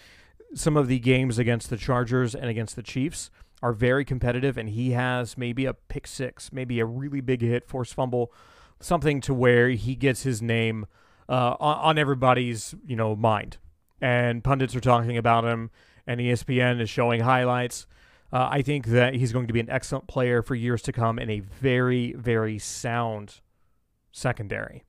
[0.56, 3.30] some of the games against the Chargers and against the Chiefs
[3.62, 7.68] are very competitive, and he has maybe a pick six, maybe a really big hit,
[7.68, 8.32] force fumble,
[8.80, 10.86] something to where he gets his name
[11.30, 13.58] uh, on, on everybody's you know mind,
[14.02, 15.70] and pundits are talking about him,
[16.08, 17.86] and ESPN is showing highlights.
[18.32, 21.20] Uh, I think that he's going to be an excellent player for years to come
[21.20, 23.42] in a very, very sound
[24.12, 24.84] secondary.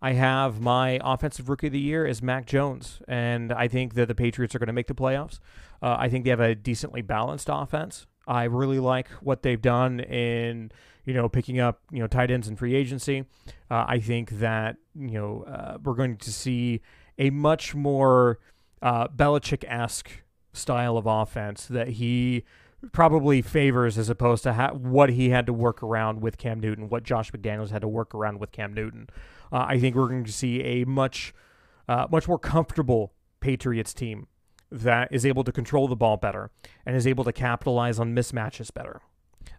[0.00, 4.06] I have my offensive rookie of the year as Mac Jones, and I think that
[4.06, 5.40] the Patriots are going to make the playoffs.
[5.82, 8.06] Uh, I think they have a decently balanced offense.
[8.26, 10.70] I really like what they've done in
[11.04, 13.24] you know picking up you know tight ends in free agency.
[13.70, 16.80] Uh, I think that you know uh, we're going to see
[17.18, 18.38] a much more
[18.82, 20.10] uh, Belichick esque
[20.52, 22.44] style of offense that he
[22.92, 26.88] probably favors as opposed to ha- what he had to work around with Cam Newton,
[26.88, 29.08] what Josh McDaniels had to work around with Cam Newton.
[29.52, 31.34] Uh, I think we're going to see a much,
[31.88, 34.28] uh, much more comfortable Patriots team
[34.70, 36.50] that is able to control the ball better
[36.84, 39.00] and is able to capitalize on mismatches better.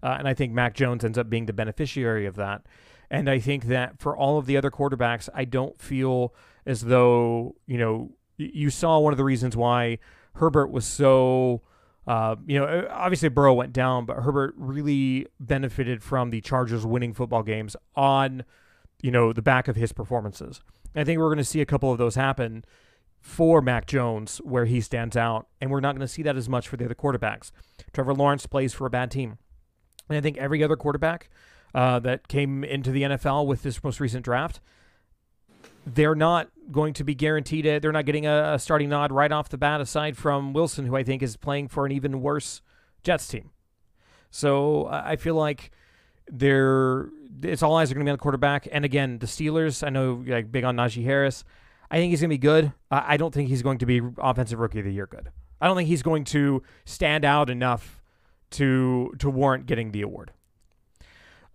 [0.02, 2.62] Uh, and I think Mac Jones ends up being the beneficiary of that.
[3.12, 6.34] And I think that for all of the other quarterbacks, I don't feel
[6.66, 9.98] as though, you know, you saw one of the reasons why
[10.36, 11.62] Herbert was so.
[12.08, 17.14] Uh, you know, obviously Burrow went down, but Herbert really benefited from the Chargers winning
[17.14, 18.44] football games on
[19.02, 20.62] you know, the back of his performances.
[20.96, 22.66] I think we're going to see a couple of those happen
[23.20, 26.50] for Mac Jones where he stands out, and we're not going to see that as
[26.50, 27.52] much for the other quarterbacks.
[27.94, 29.38] Trevor Lawrence plays for a bad team.
[30.10, 31.30] And I think every other quarterback
[31.74, 34.60] uh, that came into the NFL with this most recent draft,
[35.86, 37.82] they're not going to be guaranteed it.
[37.82, 40.96] They're not getting a, a starting nod right off the bat, aside from Wilson, who
[40.96, 42.62] I think is playing for an even worse
[43.04, 43.52] Jets team.
[44.32, 45.72] So I feel like
[46.32, 47.10] they're
[47.42, 48.68] it's all eyes are going to be on the quarterback.
[48.72, 49.86] And again, the Steelers.
[49.86, 51.44] I know like big on Najee Harris.
[51.90, 52.72] I think he's going to be good.
[52.92, 55.32] I don't think he's going to be offensive rookie of the year good.
[55.60, 58.02] I don't think he's going to stand out enough
[58.52, 60.32] to to warrant getting the award.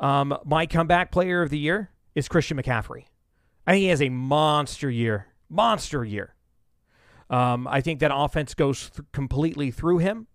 [0.00, 3.04] Um, my comeback player of the year is Christian McCaffrey.
[3.66, 6.34] I think he has a monster year, monster year.
[7.30, 10.26] Um, I think that offense goes th- completely through him.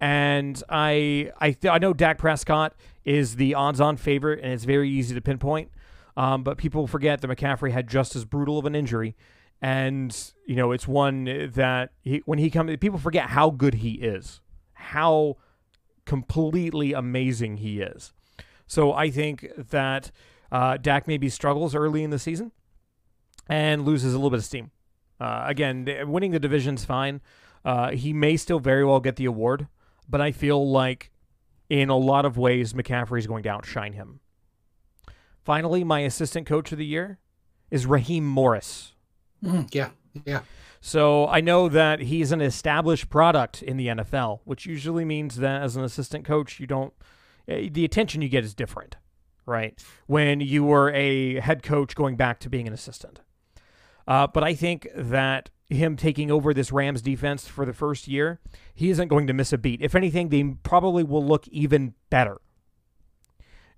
[0.00, 4.90] And I I th- I know Dak Prescott is the odds-on favorite, and it's very
[4.90, 5.70] easy to pinpoint.
[6.16, 9.16] Um, but people forget that McCaffrey had just as brutal of an injury,
[9.62, 13.92] and you know it's one that he, when he comes, people forget how good he
[13.92, 14.40] is,
[14.74, 15.36] how
[16.04, 18.12] completely amazing he is.
[18.66, 20.10] So I think that
[20.54, 22.52] uh, Dak maybe struggles early in the season
[23.48, 24.70] and loses a little bit of steam.
[25.18, 27.20] Uh, again, winning the division's fine.
[27.64, 29.66] Uh, he may still very well get the award,
[30.08, 31.10] but I feel like
[31.68, 34.20] in a lot of ways McCaffrey is going to outshine him.
[35.44, 37.18] Finally, my assistant coach of the year
[37.72, 38.92] is Raheem Morris.
[39.42, 39.90] Mm, yeah,
[40.24, 40.42] yeah.
[40.80, 45.62] So I know that he's an established product in the NFL, which usually means that
[45.62, 46.92] as an assistant coach, you don't
[47.48, 48.96] eh, the attention you get is different,
[49.46, 49.82] right?
[50.06, 53.20] When you were a head coach going back to being an assistant.
[54.06, 58.40] Uh, but I think that him taking over this Rams defense for the first year,
[58.74, 59.80] he isn't going to miss a beat.
[59.80, 62.40] If anything, they probably will look even better.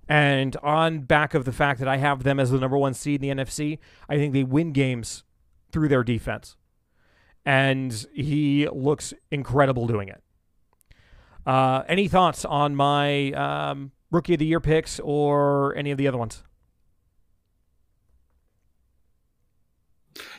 [0.08, 3.22] And on back of the fact that I have them as the number one seed
[3.22, 5.24] in the NFC, I think they win games
[5.72, 6.56] through their defense.
[7.44, 10.22] And he looks incredible doing it.
[11.44, 16.08] Uh, any thoughts on my um, rookie of the year picks or any of the
[16.08, 16.42] other ones?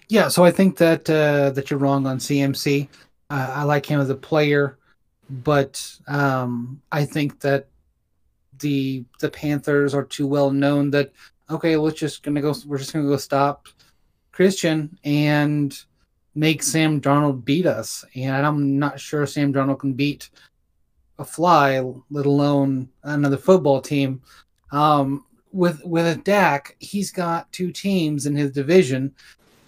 [0.09, 2.87] Yeah, so I think that uh, that you're wrong on CMC.
[3.29, 4.77] Uh, I like him as a player,
[5.29, 7.67] but um, I think that
[8.59, 11.11] the the Panthers are too well known that
[11.49, 12.53] okay, let's just gonna go.
[12.65, 13.67] We're just gonna go stop
[14.31, 15.77] Christian and
[16.35, 18.05] make Sam Darnold beat us.
[18.15, 20.29] And I'm not sure Sam Darnold can beat
[21.19, 24.21] a fly, let alone another football team.
[24.71, 29.13] Um, with with a Dak, he's got two teams in his division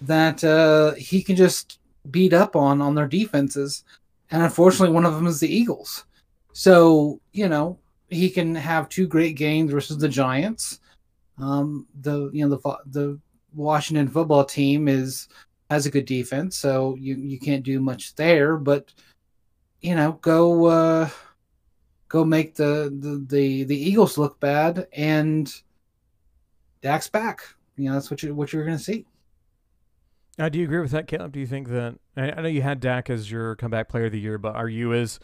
[0.02, 1.78] that uh, he can just
[2.10, 3.84] beat up on on their defenses,
[4.30, 6.04] and unfortunately, one of them is the Eagles.
[6.52, 10.80] So you know he can have two great games versus the Giants.
[11.38, 13.18] Um, the you know the the
[13.54, 15.28] Washington football team is
[15.70, 18.56] has a good defense, so you you can't do much there.
[18.56, 18.92] But
[19.80, 21.08] you know, go uh,
[22.10, 25.50] go make the, the the the Eagles look bad, and
[26.82, 27.42] Dak's back.
[27.76, 29.06] You know that's what you what you're going to see.
[30.38, 31.32] Uh, do you agree with that, Caleb?
[31.32, 34.12] Do you think that I, I, know you had Dak as your comeback player of
[34.12, 35.18] the year, but are you as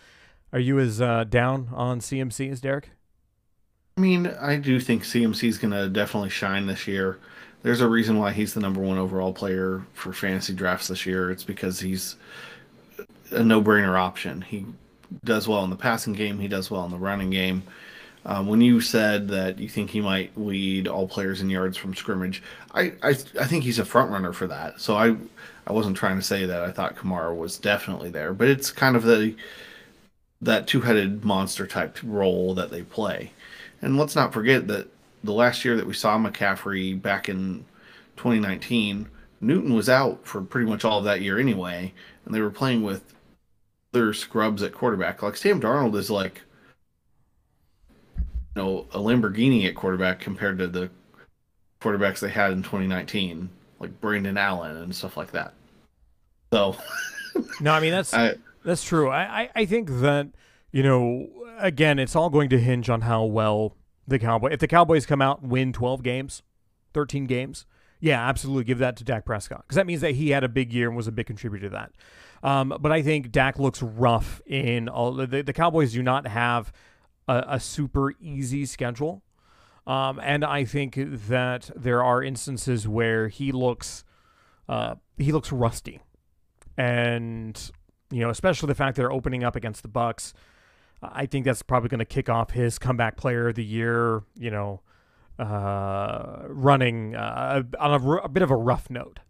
[0.53, 2.91] are you as uh, down on CMC as Derek?
[3.99, 7.19] I mean, I do think CMC is going to definitely shine this year.
[7.63, 11.31] There's a reason why he's the number one overall player for fantasy drafts this year.
[11.31, 12.17] It's because he's
[13.31, 14.43] a no-brainer option.
[14.43, 14.67] He
[15.25, 16.39] does well in the passing game.
[16.39, 17.63] He does well in the running game.
[18.25, 21.95] Um, when you said that you think he might lead all players in yards from
[21.95, 22.43] scrimmage,
[22.75, 24.81] I, I I think he's a front runner for that.
[24.81, 25.17] So I
[25.67, 28.97] I wasn't trying to say that I thought Kamara was definitely there, but it's kind
[28.97, 29.37] of the
[30.43, 33.33] that two-headed monster type role that they play.
[33.81, 34.89] And let's not forget that
[35.25, 37.65] the last year that we saw McCaffrey back in
[38.17, 39.09] 2019,
[39.41, 41.93] Newton was out for pretty much all of that year anyway,
[42.25, 43.15] and they were playing with
[43.93, 45.23] their scrubs at quarterback.
[45.23, 46.43] Like Sam Darnold is like
[48.19, 50.91] you know a Lamborghini at quarterback compared to the
[51.81, 53.49] quarterbacks they had in 2019,
[53.81, 55.55] like Brandon Allen and stuff like that.
[56.53, 56.77] So
[57.61, 59.09] no, I mean that's I, that's true.
[59.09, 60.29] I, I, I think that
[60.73, 64.51] you know again, it's all going to hinge on how well the Cowboy.
[64.53, 66.43] If the Cowboys come out and win 12 games,
[66.95, 67.67] 13 games,
[68.01, 70.73] yeah, absolutely give that to Dak Prescott because that means that he had a big
[70.73, 71.93] year and was a big contributor to that.
[72.47, 76.73] Um, but I think Dak looks rough in all the, the Cowboys do not have
[77.27, 79.25] a, a super easy schedule.
[79.85, 84.05] Um, and I think that there are instances where he looks
[84.69, 86.01] uh, he looks rusty,
[86.77, 87.71] and
[88.13, 90.33] you know, especially the fact they're opening up against the Bucs.
[91.03, 94.23] I think that's probably going to kick off his comeback player of the year.
[94.37, 94.81] You know,
[95.39, 99.21] uh, running uh, on a, a, bit of a rough note.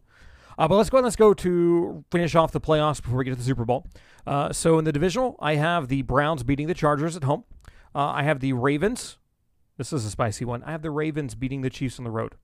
[0.59, 1.01] Uh, but let's go.
[1.01, 3.87] Let's go to finish off the playoffs before we get to the Super Bowl.
[4.27, 7.45] Uh, so in the divisional, I have the Browns beating the Chargers at home.
[7.95, 9.19] Uh, I have the Ravens.
[9.77, 10.63] This is a spicy one.
[10.65, 12.35] I have the Ravens beating the Chiefs on the road.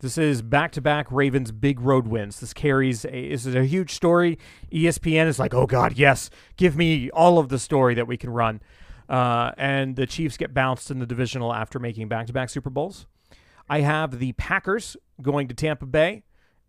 [0.00, 2.40] This is back-to-back Ravens big road wins.
[2.40, 4.38] This carries a this is a huge story.
[4.72, 8.30] ESPN is like, oh God, yes, give me all of the story that we can
[8.30, 8.62] run.
[9.10, 13.06] Uh, and the Chiefs get bounced in the divisional after making back-to-back Super Bowls.
[13.68, 16.22] I have the Packers going to Tampa Bay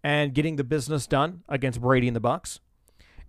[0.03, 2.59] and getting the business done against Brady and the Bucs.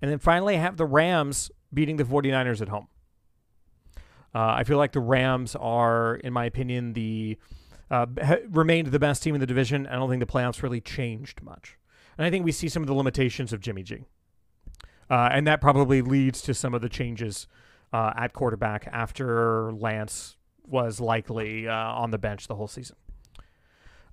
[0.01, 2.89] And then finally, I have the Rams beating the 49ers at home.
[4.35, 7.39] Uh, I feel like the Rams are, in my opinion, the
[7.91, 8.07] uh,
[8.49, 9.87] remained the best team in the division.
[9.87, 11.77] I don't think the playoffs really changed much.
[12.17, 14.07] And I think we see some of the limitations of Jimmy G.
[15.11, 17.47] Uh, and that probably leads to some of the changes
[17.93, 22.97] uh, at quarterback after Lance was likely uh, on the bench the whole season.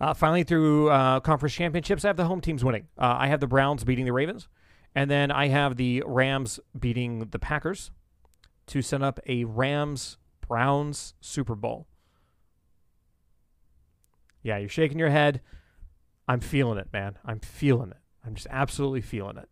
[0.02, 2.88] Uh, finally, through uh, conference championships, I have the home teams winning.
[2.98, 4.48] I have the Browns beating the Ravens,
[4.96, 7.92] and then I have the Rams beating the Packers
[8.68, 11.88] to set up a Rams Browns Super Bowl.
[14.42, 15.42] Yeah, you're shaking your head.
[16.28, 17.18] I'm feeling it, man.
[17.26, 17.98] I'm feeling it.
[18.26, 19.50] I'm just absolutely feeling it.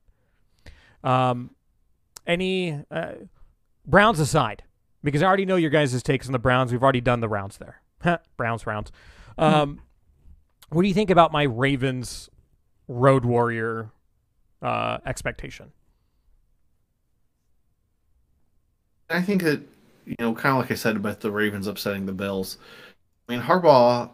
[1.04, 1.52] Um,
[2.26, 3.14] any uh,
[3.86, 4.64] Browns aside,
[5.04, 6.72] because I already know your guys' takes on the Browns.
[6.72, 7.82] We've already done the rounds there.
[8.38, 8.92] Browns rounds.
[9.38, 9.82] Um,
[10.70, 12.30] what do you think about my Ravens
[12.88, 13.92] Road Warrior
[14.62, 15.72] uh, expectation?
[19.10, 19.62] I think that
[20.06, 22.58] you know, kind of like I said about the Ravens upsetting the Bills.
[23.28, 24.10] I mean, Harbaugh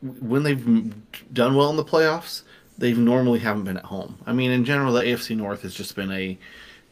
[0.00, 0.94] when they've
[1.32, 2.42] done well in the playoffs,
[2.76, 4.18] they've normally haven't been at home.
[4.26, 6.38] I mean, in general, the AFC North has just been a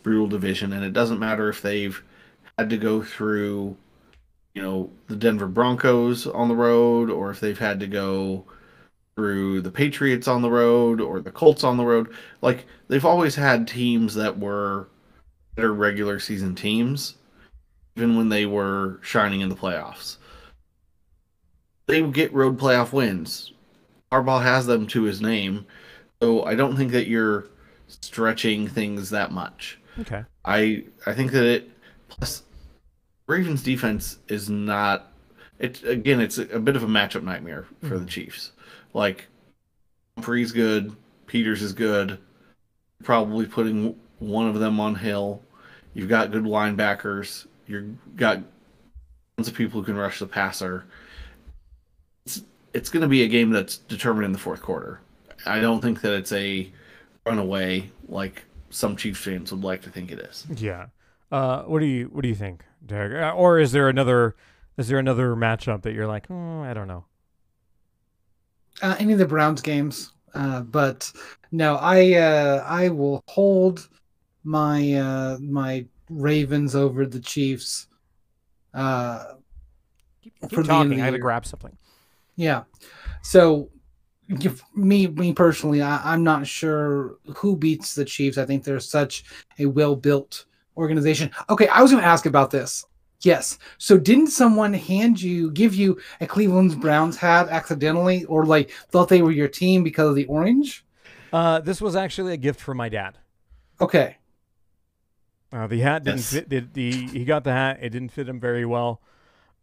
[0.02, 2.02] brutal division, and it doesn't matter if they've
[2.59, 3.76] had to go through,
[4.54, 8.44] you know, the Denver Broncos on the road, or if they've had to go
[9.16, 12.12] through the Patriots on the road or the Colts on the road.
[12.42, 14.88] Like they've always had teams that were
[15.57, 17.16] better regular season teams,
[17.96, 20.18] even when they were shining in the playoffs
[21.87, 23.52] they get road playoff wins.
[24.12, 25.66] Harbaugh has them to his name,
[26.22, 27.46] so I don't think that you're
[27.88, 29.79] stretching things that much.
[30.00, 30.24] Okay.
[30.44, 31.70] I I think that it
[32.09, 32.42] plus
[33.26, 35.12] Ravens defense is not
[35.59, 38.05] it again it's a, a bit of a matchup nightmare for mm-hmm.
[38.05, 38.52] the Chiefs.
[38.94, 39.29] Like
[40.16, 40.94] Humphrey's good,
[41.27, 42.18] Peters is good.
[43.03, 45.43] Probably putting one of them on Hill.
[45.95, 47.47] You've got good linebackers.
[47.66, 48.43] You've got
[49.37, 50.87] tons of people who can rush the passer
[52.26, 52.43] it's
[52.74, 55.01] it's going to be a game that's determined in the fourth quarter.
[55.47, 56.70] I don't think that it's a
[57.24, 60.47] runaway like some Chiefs fans would like to think it is.
[60.57, 60.87] Yeah.
[61.30, 63.22] Uh, what do you what do you think, Derek?
[63.22, 64.37] Uh, or is there another
[64.76, 67.05] is there another matchup that you're like, oh, I don't know?
[68.83, 71.11] Uh, any of the Browns games, uh, but
[71.51, 73.89] no, I uh, I will hold
[74.45, 77.87] my uh, my Ravens over the Chiefs.
[78.74, 79.35] Uh,
[80.22, 81.01] keep, keep talking.
[81.01, 81.77] I had to grab something.
[82.37, 82.64] Yeah.
[83.22, 83.70] So
[84.74, 88.39] me me personally, I, am not sure who beats the Chiefs.
[88.39, 89.24] I think they're such
[89.59, 90.47] a well built
[90.77, 91.31] organization.
[91.49, 92.85] Okay, I was going to ask about this.
[93.27, 93.59] Yes.
[93.79, 99.09] So didn't someone hand you give you a Cleveland Browns hat accidentally, or like thought
[99.09, 100.87] they were your team because of the orange?
[101.33, 103.18] Uh, this was actually a gift from my dad.
[103.81, 104.16] Okay.
[105.53, 106.33] Uh, the hat didn't yes.
[106.33, 106.49] fit.
[106.49, 107.79] The, the, he got the hat.
[107.83, 109.01] It didn't fit him very well.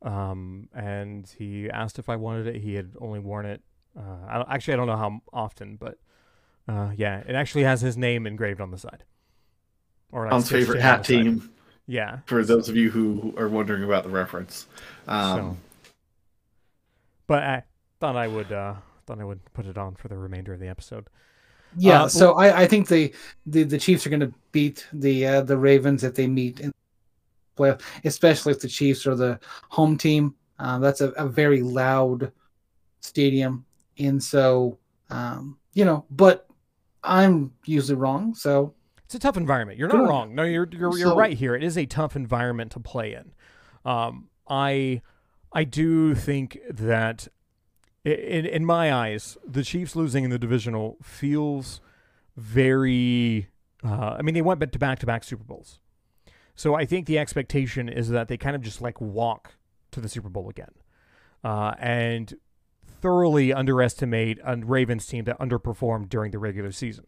[0.03, 2.61] um, and he asked if I wanted it.
[2.61, 3.61] He had only worn it.
[3.97, 5.97] Uh, I don't, actually I don't know how often, but
[6.67, 9.03] uh, yeah, it actually has his name engraved on the side.
[10.11, 11.52] Or Tom's favorite hat team.
[11.87, 12.19] Yeah.
[12.25, 14.67] For those of you who are wondering about the reference.
[15.07, 15.57] Um, so,
[17.27, 17.63] but I
[17.99, 18.75] thought I would uh,
[19.05, 21.07] thought I would put it on for the remainder of the episode.
[21.75, 23.13] Yeah, uh, so I, I think the,
[23.47, 26.71] the, the Chiefs are going to beat the uh, the Ravens if they meet in
[27.57, 30.35] playoff, especially if the Chiefs are the home team.
[30.59, 32.31] Uh, that's a, a very loud
[33.01, 33.65] stadium,
[33.97, 34.77] and so
[35.09, 36.47] um, you know, but
[37.03, 38.73] I'm usually wrong, so
[39.13, 39.77] it's a tough environment.
[39.77, 40.33] You're not wrong.
[40.33, 41.53] No, you're you're, you're so, right here.
[41.53, 43.31] It is a tough environment to play in.
[43.85, 45.01] Um, I
[45.51, 47.27] I do think that
[48.03, 51.79] in in my eyes, the Chiefs losing in the divisional feels
[52.35, 53.49] very.
[53.85, 55.79] Uh, I mean, they went to back to back Super Bowls,
[56.55, 59.55] so I think the expectation is that they kind of just like walk
[59.91, 60.71] to the Super Bowl again,
[61.43, 62.33] uh, and
[62.99, 67.05] thoroughly underestimate a Ravens team that underperformed during the regular season.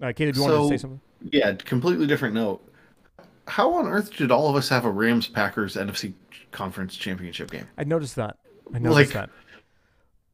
[0.00, 1.00] Uh, Caleb, do you so, want to say something?
[1.30, 2.62] Yeah, completely different note.
[3.46, 6.14] How on earth did all of us have a Rams Packers NFC
[6.52, 7.66] Conference Championship game?
[7.76, 8.36] I noticed that.
[8.72, 9.30] I noticed like, that.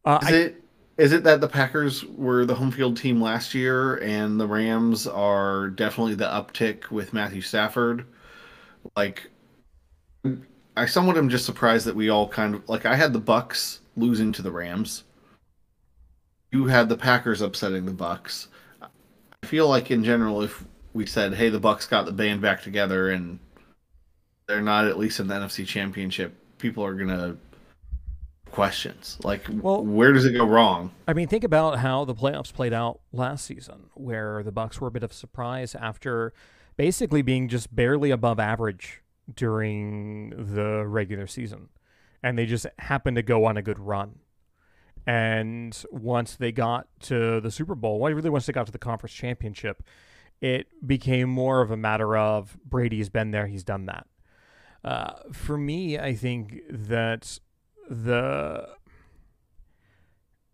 [0.05, 0.63] Uh, is I, it
[0.99, 5.07] is it that the Packers were the home field team last year and the Rams
[5.07, 8.07] are definitely the uptick with Matthew Stafford?
[8.97, 9.31] Like
[10.77, 13.81] I somewhat am just surprised that we all kind of like I had the Bucs
[13.97, 15.05] losing to the Rams.
[16.53, 18.49] You had the Packers upsetting the Bucs.
[19.47, 22.65] I feel like in general, if we said, "Hey, the Bucs got the band back
[22.65, 23.39] together," and
[24.49, 27.37] they're not at least in the NFC Championship, people are gonna
[28.51, 30.91] questions like, well, where does it go wrong?
[31.07, 34.89] I mean, think about how the playoffs played out last season, where the Bucs were
[34.89, 36.33] a bit of a surprise after
[36.77, 41.69] basically being just barely above average during the regular season.
[42.21, 44.19] And they just happened to go on a good run.
[45.07, 48.79] And once they got to the Super Bowl, well, really once they got to the
[48.79, 49.83] conference championship,
[50.41, 54.07] it became more of a matter of Brady's been there, he's done that.
[54.85, 57.39] Uh, for me, I think that
[57.89, 58.69] the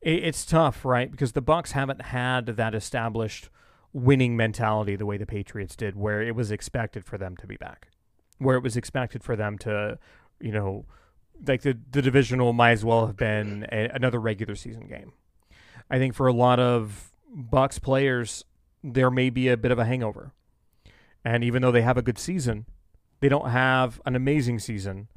[0.01, 1.11] it, it's tough, right?
[1.11, 3.49] Because the Bucs haven't had that established
[3.93, 7.57] winning mentality the way the Patriots did, where it was expected for them to be
[7.57, 7.89] back
[8.43, 9.99] where it was expected for them to,
[10.41, 10.85] you know,
[11.47, 15.13] like the the divisional might as well have been a, another regular season game.
[15.91, 18.45] I think for a lot of Bucs players,
[18.83, 20.33] there may be a bit of a hangover,
[21.25, 22.67] and even though they have a good season,
[23.21, 25.09] they don't have an amazing season,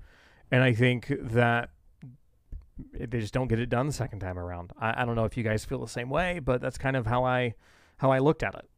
[0.51, 1.69] and I think that
[2.93, 4.71] they just don't get it done the second time around.
[4.79, 7.05] I, I don't know if you guys feel the same way, but that's kind of
[7.05, 7.55] how I
[7.97, 8.69] how I looked at it.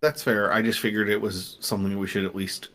[0.00, 0.52] That's fair.
[0.52, 2.68] I just figured it was something we should at least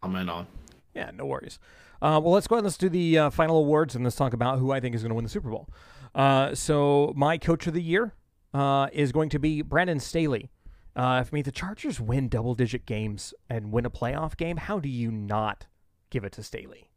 [0.00, 0.46] comment on.
[0.94, 1.58] Yeah, no worries.
[2.02, 4.32] Uh, well, let's go ahead and let's do the uh, final awards and let's talk
[4.32, 5.68] about who I think is going to win the Super Bowl.
[6.14, 8.14] Uh, so, my coach of the year
[8.54, 10.50] uh, is going to be Brandon Staley.
[10.96, 14.80] Uh, if mean the Chargers win double digit games and win a playoff game, how
[14.80, 15.66] do you not
[16.10, 16.90] give it to Staley?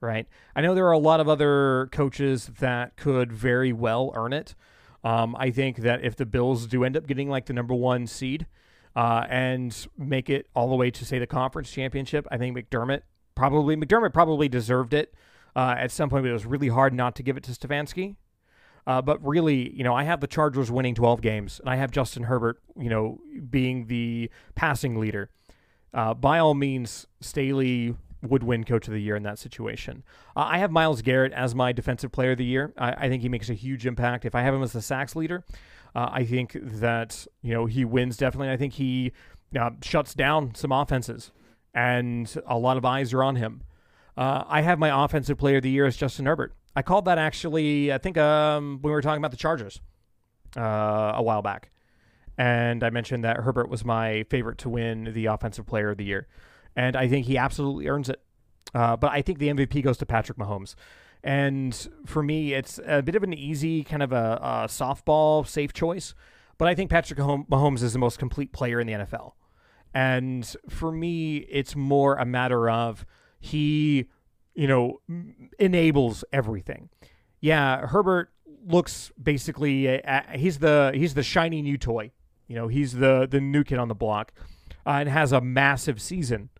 [0.00, 0.26] Right?
[0.56, 4.54] I know there are a lot of other coaches that could very well earn it.
[5.04, 8.06] Um, I think that if the Bills do end up getting like the number one
[8.06, 8.46] seed,
[8.96, 12.26] uh, and make it all the way to say the conference championship.
[12.32, 13.02] I think McDermott
[13.38, 15.14] probably McDermott probably deserved it
[15.56, 18.16] uh, at some point, but it was really hard not to give it to Stefanski.
[18.86, 21.90] Uh, but really, you know, I have the Chargers winning 12 games, and I have
[21.90, 23.20] Justin Herbert, you know,
[23.50, 25.30] being the passing leader.
[25.92, 30.02] Uh, by all means, Staley would win Coach of the Year in that situation.
[30.34, 32.72] Uh, I have Myles Garrett as my Defensive Player of the Year.
[32.78, 34.24] I, I, think he makes a huge impact.
[34.24, 35.44] If I have him as the sacks leader,
[35.94, 38.50] uh, I think that you know he wins definitely.
[38.50, 39.12] I think he
[39.58, 41.30] uh, shuts down some offenses,
[41.74, 43.62] and a lot of eyes are on him.
[44.16, 46.54] Uh, I have my offensive player of the year as Justin Herbert.
[46.74, 47.92] I called that actually.
[47.92, 49.80] I think um, when we were talking about the Chargers
[50.56, 51.70] uh, a while back,
[52.36, 56.04] and I mentioned that Herbert was my favorite to win the offensive player of the
[56.04, 56.28] year,
[56.76, 58.20] and I think he absolutely earns it.
[58.74, 60.74] Uh, but I think the MVP goes to Patrick Mahomes.
[61.24, 65.72] And for me, it's a bit of an easy kind of a, a softball safe
[65.72, 66.14] choice.
[66.58, 69.32] But I think Patrick Mahomes is the most complete player in the NFL.
[69.94, 73.04] And for me, it's more a matter of
[73.40, 74.06] he,
[74.54, 75.00] you know,
[75.58, 76.90] enables everything.
[77.40, 78.30] Yeah, Herbert
[78.66, 82.12] looks basically uh, he's the he's the shiny new toy.
[82.46, 84.32] You know, he's the the new kid on the block,
[84.86, 86.50] uh, and has a massive season.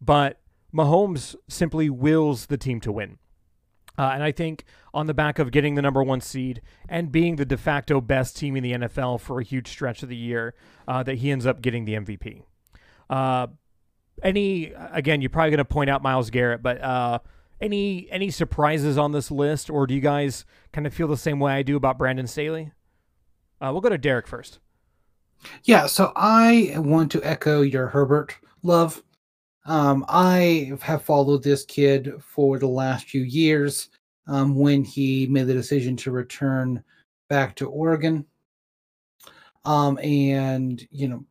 [0.00, 0.40] But
[0.74, 3.18] Mahomes simply wills the team to win.
[3.96, 7.36] Uh, and I think on the back of getting the number one seed and being
[7.36, 10.54] the de facto best team in the NFL for a huge stretch of the year,
[10.88, 12.42] uh, that he ends up getting the MVP.
[13.10, 13.48] Uh,
[14.22, 17.18] any again, you're probably going to point out Myles Garrett, but uh,
[17.60, 21.40] any any surprises on this list, or do you guys kind of feel the same
[21.40, 22.72] way I do about Brandon Staley?
[23.60, 24.58] Uh, we'll go to Derek first.
[25.64, 29.02] Yeah, so I want to echo your Herbert love.
[29.66, 33.88] Um, I have followed this kid for the last few years.
[34.26, 36.82] Um, when he made the decision to return
[37.28, 38.24] back to Oregon,
[39.66, 41.24] um, and you know,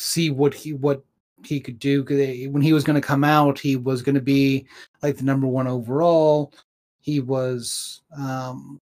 [0.00, 1.04] see what he what
[1.44, 2.02] he could do.
[2.50, 4.66] When he was going to come out, he was going to be
[5.02, 6.52] like the number one overall.
[7.00, 8.80] He was um,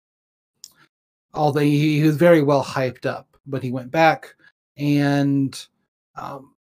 [1.34, 4.34] although he, he was very well hyped up, but he went back
[4.76, 5.66] and
[6.16, 6.54] um,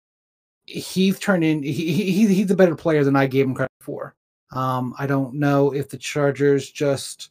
[0.67, 1.63] he's turned in.
[1.63, 4.15] He, he, he's a better player than I gave him credit for.
[4.53, 7.31] Um, I don't know if the Chargers just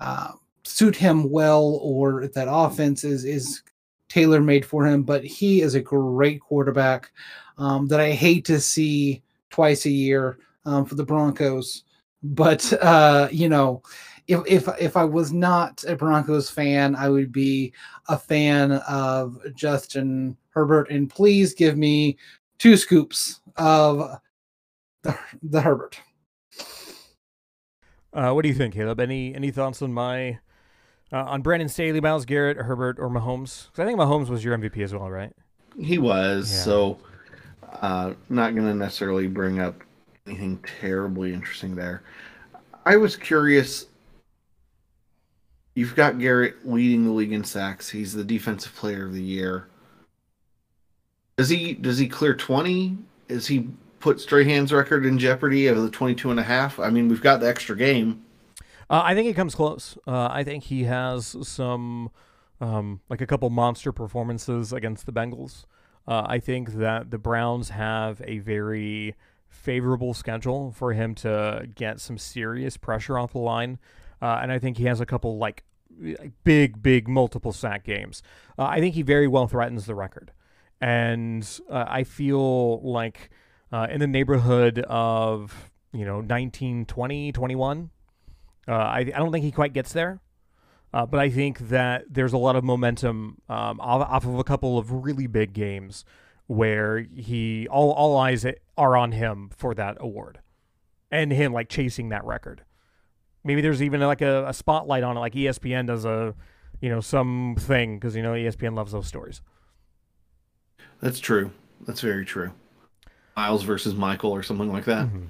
[0.00, 0.32] uh,
[0.64, 3.62] suit him well or if that offense is is
[4.08, 5.02] tailor made for him.
[5.02, 7.12] But he is a great quarterback
[7.58, 11.84] um, that I hate to see twice a year um, for the Broncos.
[12.22, 13.82] But uh, you know,
[14.26, 17.72] if if if I was not a Broncos fan, I would be
[18.08, 20.90] a fan of Justin Herbert.
[20.90, 22.16] And please give me
[22.58, 24.18] two scoops of
[25.02, 26.00] the the Herbert.
[28.12, 28.98] Uh, what do you think, Caleb?
[28.98, 30.38] Any any thoughts on my
[31.12, 33.66] uh, on Brandon Staley, Myles Garrett, Herbert, or Mahomes?
[33.66, 35.32] Because I think Mahomes was your MVP as well, right?
[35.78, 36.52] He was.
[36.52, 36.60] Yeah.
[36.60, 36.98] So,
[37.80, 39.82] uh, not going to necessarily bring up
[40.26, 42.02] anything terribly interesting there.
[42.84, 43.86] I was curious
[45.76, 47.90] You've got Garrett leading the league in sacks.
[47.90, 49.68] He's the defensive player of the year.
[51.36, 52.96] Does he does he clear 20?
[53.28, 53.68] Is he
[54.00, 56.80] put Strahan's record in jeopardy of the 22 and a half?
[56.80, 58.24] I mean, we've got the extra game.
[58.88, 59.98] Uh, I think he comes close.
[60.06, 62.10] Uh, I think he has some
[62.60, 65.66] um, like a couple monster performances against the Bengals.
[66.06, 69.16] Uh, I think that the Browns have a very
[69.48, 73.78] favorable schedule for him to get some serious pressure off the line.
[74.22, 75.64] Uh, and I think he has a couple like
[76.44, 78.22] big, big multiple sack games.
[78.56, 80.30] Uh, I think he very well threatens the record,
[80.80, 83.30] and uh, I feel like
[83.90, 87.90] in the neighborhood of you know 19, 20, 21.
[88.68, 90.20] Uh, I, I don't think he quite gets there.
[90.92, 94.44] Uh, but I think that there's a lot of momentum um, off, off of a
[94.44, 96.04] couple of really big games
[96.46, 98.46] where he all all eyes
[98.78, 100.38] are on him for that award,
[101.10, 102.62] and him like chasing that record.
[103.44, 106.34] Maybe there's even like a, a spotlight on it, like ESPN does a,
[106.80, 109.42] you know, some thing because you know ESPN loves those stories.
[111.00, 111.50] That's true.
[111.86, 112.52] That's very true.
[113.36, 115.06] Myles versus Michael or something like that.
[115.06, 115.26] Mm-hmm.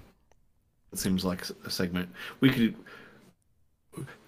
[0.92, 2.08] It seems like a segment
[2.40, 2.76] we could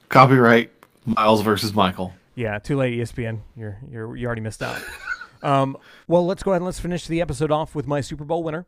[0.09, 0.71] copyright
[1.05, 2.13] Myles versus Michael.
[2.35, 3.41] Yeah, too late, ESPN.
[3.57, 4.81] You're you're you already missed out.
[5.43, 8.43] um, well, let's go ahead and let's finish the episode off with my Super Bowl
[8.43, 8.67] winner.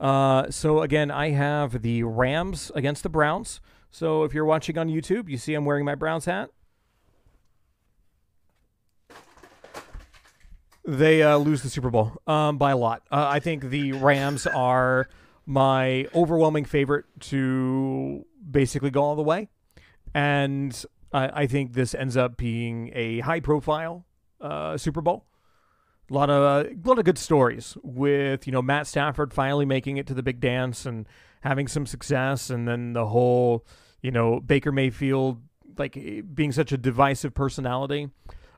[0.00, 3.60] Uh, so again, I have the Rams against the Browns.
[3.90, 6.50] So if you're watching on YouTube, you see I'm wearing my Browns hat.
[10.84, 13.02] They uh, lose the Super Bowl um, by a lot.
[13.10, 15.08] Uh, I think the Rams are
[15.46, 19.48] my overwhelming favorite to basically go all the way.
[20.14, 24.04] And I, think this ends up being a high profile
[24.40, 25.26] uh, Super Bowl.
[26.10, 29.96] A lot of a lot of good stories with you know Matt Stafford finally making
[29.96, 31.06] it to the big dance and
[31.40, 33.64] having some success, and then the whole
[34.02, 35.40] you know, Baker Mayfield
[35.78, 35.94] like
[36.34, 38.10] being such a divisive personality.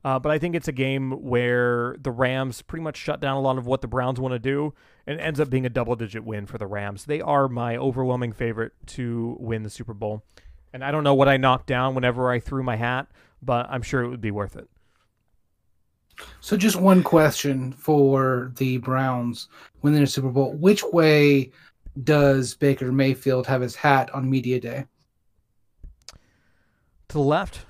[0.03, 3.41] Uh, but I think it's a game where the Rams pretty much shut down a
[3.41, 4.75] lot of what the Browns want to do
[5.07, 7.05] and ends up being a double digit win for the Rams.
[7.05, 10.23] They are my overwhelming favorite to win the Super Bowl.
[10.75, 13.07] And I don't know what I knocked down whenever I threw my hat,
[13.41, 14.69] but I'm sure it would be worth it.
[16.41, 19.49] So, just one question for the Browns
[19.81, 20.53] winning the Super Bowl.
[20.53, 21.51] Which way
[22.03, 24.85] does Baker Mayfield have his hat on Media Day?
[27.15, 27.65] to the left.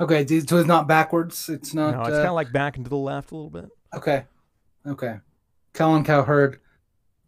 [0.00, 1.48] Okay, so it's not backwards.
[1.48, 1.94] It's not.
[1.94, 3.68] No, it's uh, kind of like back and to the left a little bit.
[3.94, 4.24] Okay,
[4.86, 5.18] okay.
[5.74, 6.60] Colin Cowherd,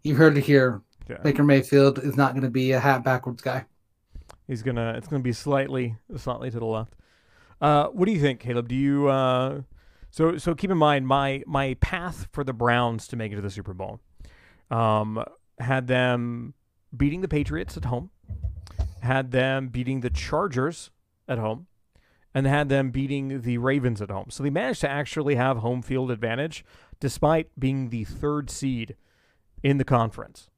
[0.02, 0.82] you heard it here.
[1.08, 1.18] Yeah.
[1.18, 3.66] Baker Mayfield is not going to be a hat backwards guy.
[4.46, 4.94] He's gonna.
[4.96, 6.94] It's gonna be slightly, slightly to the left.
[7.60, 8.68] Uh, what do you think, Caleb?
[8.68, 9.08] Do you?
[9.08, 9.62] Uh,
[10.10, 13.40] so, so keep in mind my my path for the Browns to make it to
[13.40, 14.00] the Super Bowl,
[14.70, 15.24] um,
[15.58, 16.54] had them
[16.96, 18.10] beating the Patriots at home,
[19.02, 20.90] had them beating the Chargers
[21.26, 21.66] at home
[22.34, 24.26] and had them beating the Ravens at home.
[24.28, 26.64] So they managed to actually have home field advantage
[27.00, 28.96] despite being the third seed
[29.62, 30.48] in the conference.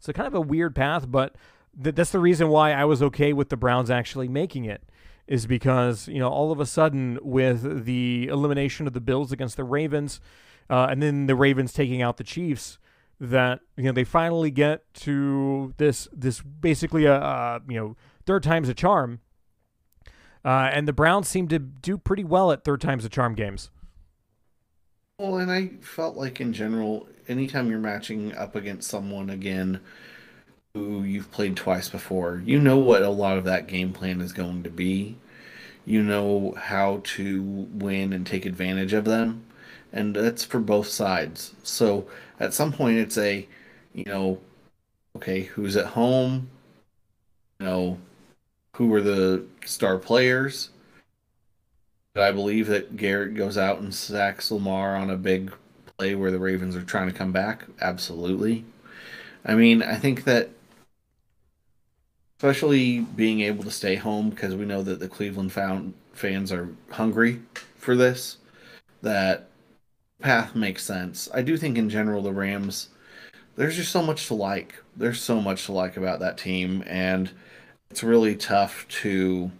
[0.00, 1.36] So kind of a weird path, but
[1.82, 4.82] th- that's the reason why I was okay with the Browns actually making it
[5.26, 9.56] is because, you know, all of a sudden with the elimination of the Bills against
[9.56, 10.20] the Ravens,
[10.68, 12.78] uh, and then the Ravens taking out the Chiefs,
[13.20, 17.96] that you know they finally get to this this basically a, a you know
[18.26, 19.20] third time's a charm.
[20.44, 23.70] Uh, and the Browns seem to do pretty well at third times a charm games.
[25.18, 29.80] Well, and I felt like in general, anytime you're matching up against someone again
[30.74, 34.32] who you've played twice before, you know what a lot of that game plan is
[34.32, 35.16] going to be.
[35.86, 39.44] You know how to win and take advantage of them.
[39.92, 41.54] And that's for both sides.
[41.62, 42.08] So
[42.40, 43.46] at some point, it's a,
[43.92, 44.40] you know,
[45.16, 46.48] okay, who's at home?
[47.60, 47.98] You know,
[48.74, 50.70] who are the star players?
[52.16, 55.52] I believe that Garrett goes out and sacks Lamar on a big
[55.96, 57.64] play where the Ravens are trying to come back.
[57.80, 58.64] Absolutely.
[59.44, 60.50] I mean, I think that
[62.44, 66.68] especially being able to stay home because we know that the Cleveland found fans are
[66.90, 67.40] hungry
[67.78, 68.36] for this,
[69.00, 69.48] that
[70.20, 71.26] path makes sense.
[71.32, 72.90] I do think in general the Rams
[73.56, 74.74] there's just so much to like.
[74.94, 77.30] There's so much to like about that team and
[77.90, 79.50] it's really tough to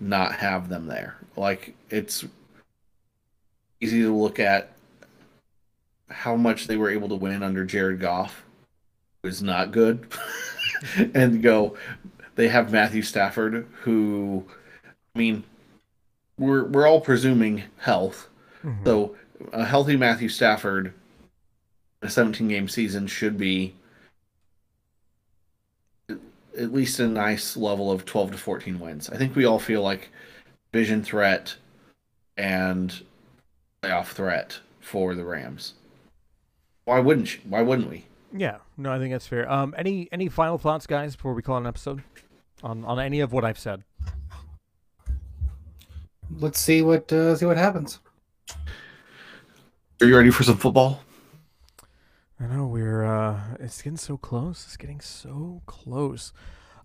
[0.00, 1.18] not have them there.
[1.36, 2.24] Like it's
[3.78, 4.72] easy to look at
[6.08, 8.42] how much they were able to win under Jared Goff
[9.22, 10.06] was not good
[11.14, 11.76] and go
[12.36, 14.44] they have Matthew Stafford who
[15.14, 15.44] I mean
[16.38, 18.28] we're we're all presuming health.
[18.64, 18.84] Mm-hmm.
[18.86, 19.16] So
[19.52, 20.94] a healthy Matthew Stafford
[22.02, 23.74] a 17 game season should be
[26.08, 29.10] at least a nice level of 12 to 14 wins.
[29.10, 30.10] I think we all feel like
[30.72, 31.54] vision threat
[32.36, 33.02] and
[33.82, 35.74] playoff threat for the Rams.
[36.84, 37.40] Why wouldn't you?
[37.48, 38.06] Why wouldn't we?
[38.32, 39.50] Yeah, no, I think that's fair.
[39.50, 42.02] Um, any any final thoughts, guys, before we call an episode
[42.62, 43.84] on on any of what I've said?
[46.38, 47.98] Let's see what uh, see what happens.
[50.00, 51.02] Are you ready for some football?
[52.38, 54.64] I know we're uh, it's getting so close.
[54.66, 56.32] It's getting so close.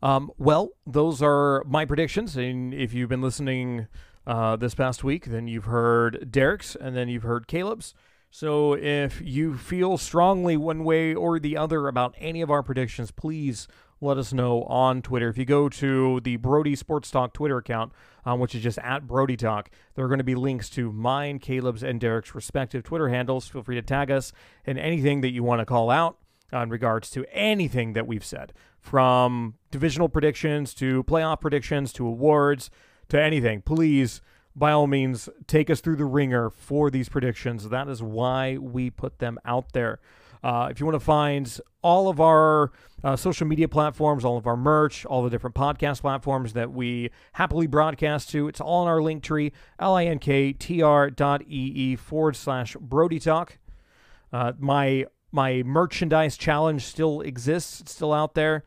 [0.02, 2.36] Um, well, those are my predictions.
[2.36, 3.88] And if you've been listening
[4.28, 7.94] uh, this past week, then you've heard Derek's and then you've heard Caleb's.
[8.38, 13.10] So if you feel strongly one way or the other about any of our predictions,
[13.10, 13.66] please
[14.02, 15.30] let us know on Twitter.
[15.30, 17.94] If you go to the Brody Sports Talk Twitter account,
[18.26, 21.40] um, which is just at Brody Talk, there are going to be links to mine,
[21.40, 23.48] Caleb's, and Derek's respective Twitter handles.
[23.48, 24.34] Feel free to tag us
[24.66, 26.18] in anything that you want to call out
[26.52, 32.70] in regards to anything that we've said, from divisional predictions to playoff predictions to awards
[33.08, 33.62] to anything.
[33.62, 34.20] Please,
[34.56, 37.70] by all means, take us through the ringer for these predictions.
[37.70, 40.00] That is why we put them out there.
[40.44, 42.72] Uh, if you want to find all of our
[43.04, 47.10] uh, social media platforms, all of our merch, all the different podcast platforms that we
[47.34, 51.42] happily broadcast to, it's all in our link tree, linktr dot
[52.00, 53.58] forward slash Brody Talk.
[54.32, 57.82] Uh, my my merchandise challenge still exists.
[57.82, 58.64] It's still out there.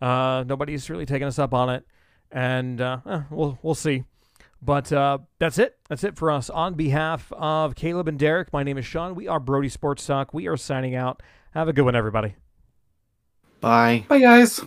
[0.00, 1.86] Uh, nobody's really taken us up on it,
[2.30, 4.04] and uh, eh, we'll we'll see.
[4.64, 5.76] But uh, that's it.
[5.88, 6.48] That's it for us.
[6.48, 9.16] On behalf of Caleb and Derek, my name is Sean.
[9.16, 10.32] We are Brody Sports Talk.
[10.32, 11.20] We are signing out.
[11.52, 12.36] Have a good one, everybody.
[13.60, 14.06] Bye.
[14.08, 14.60] Bye, guys.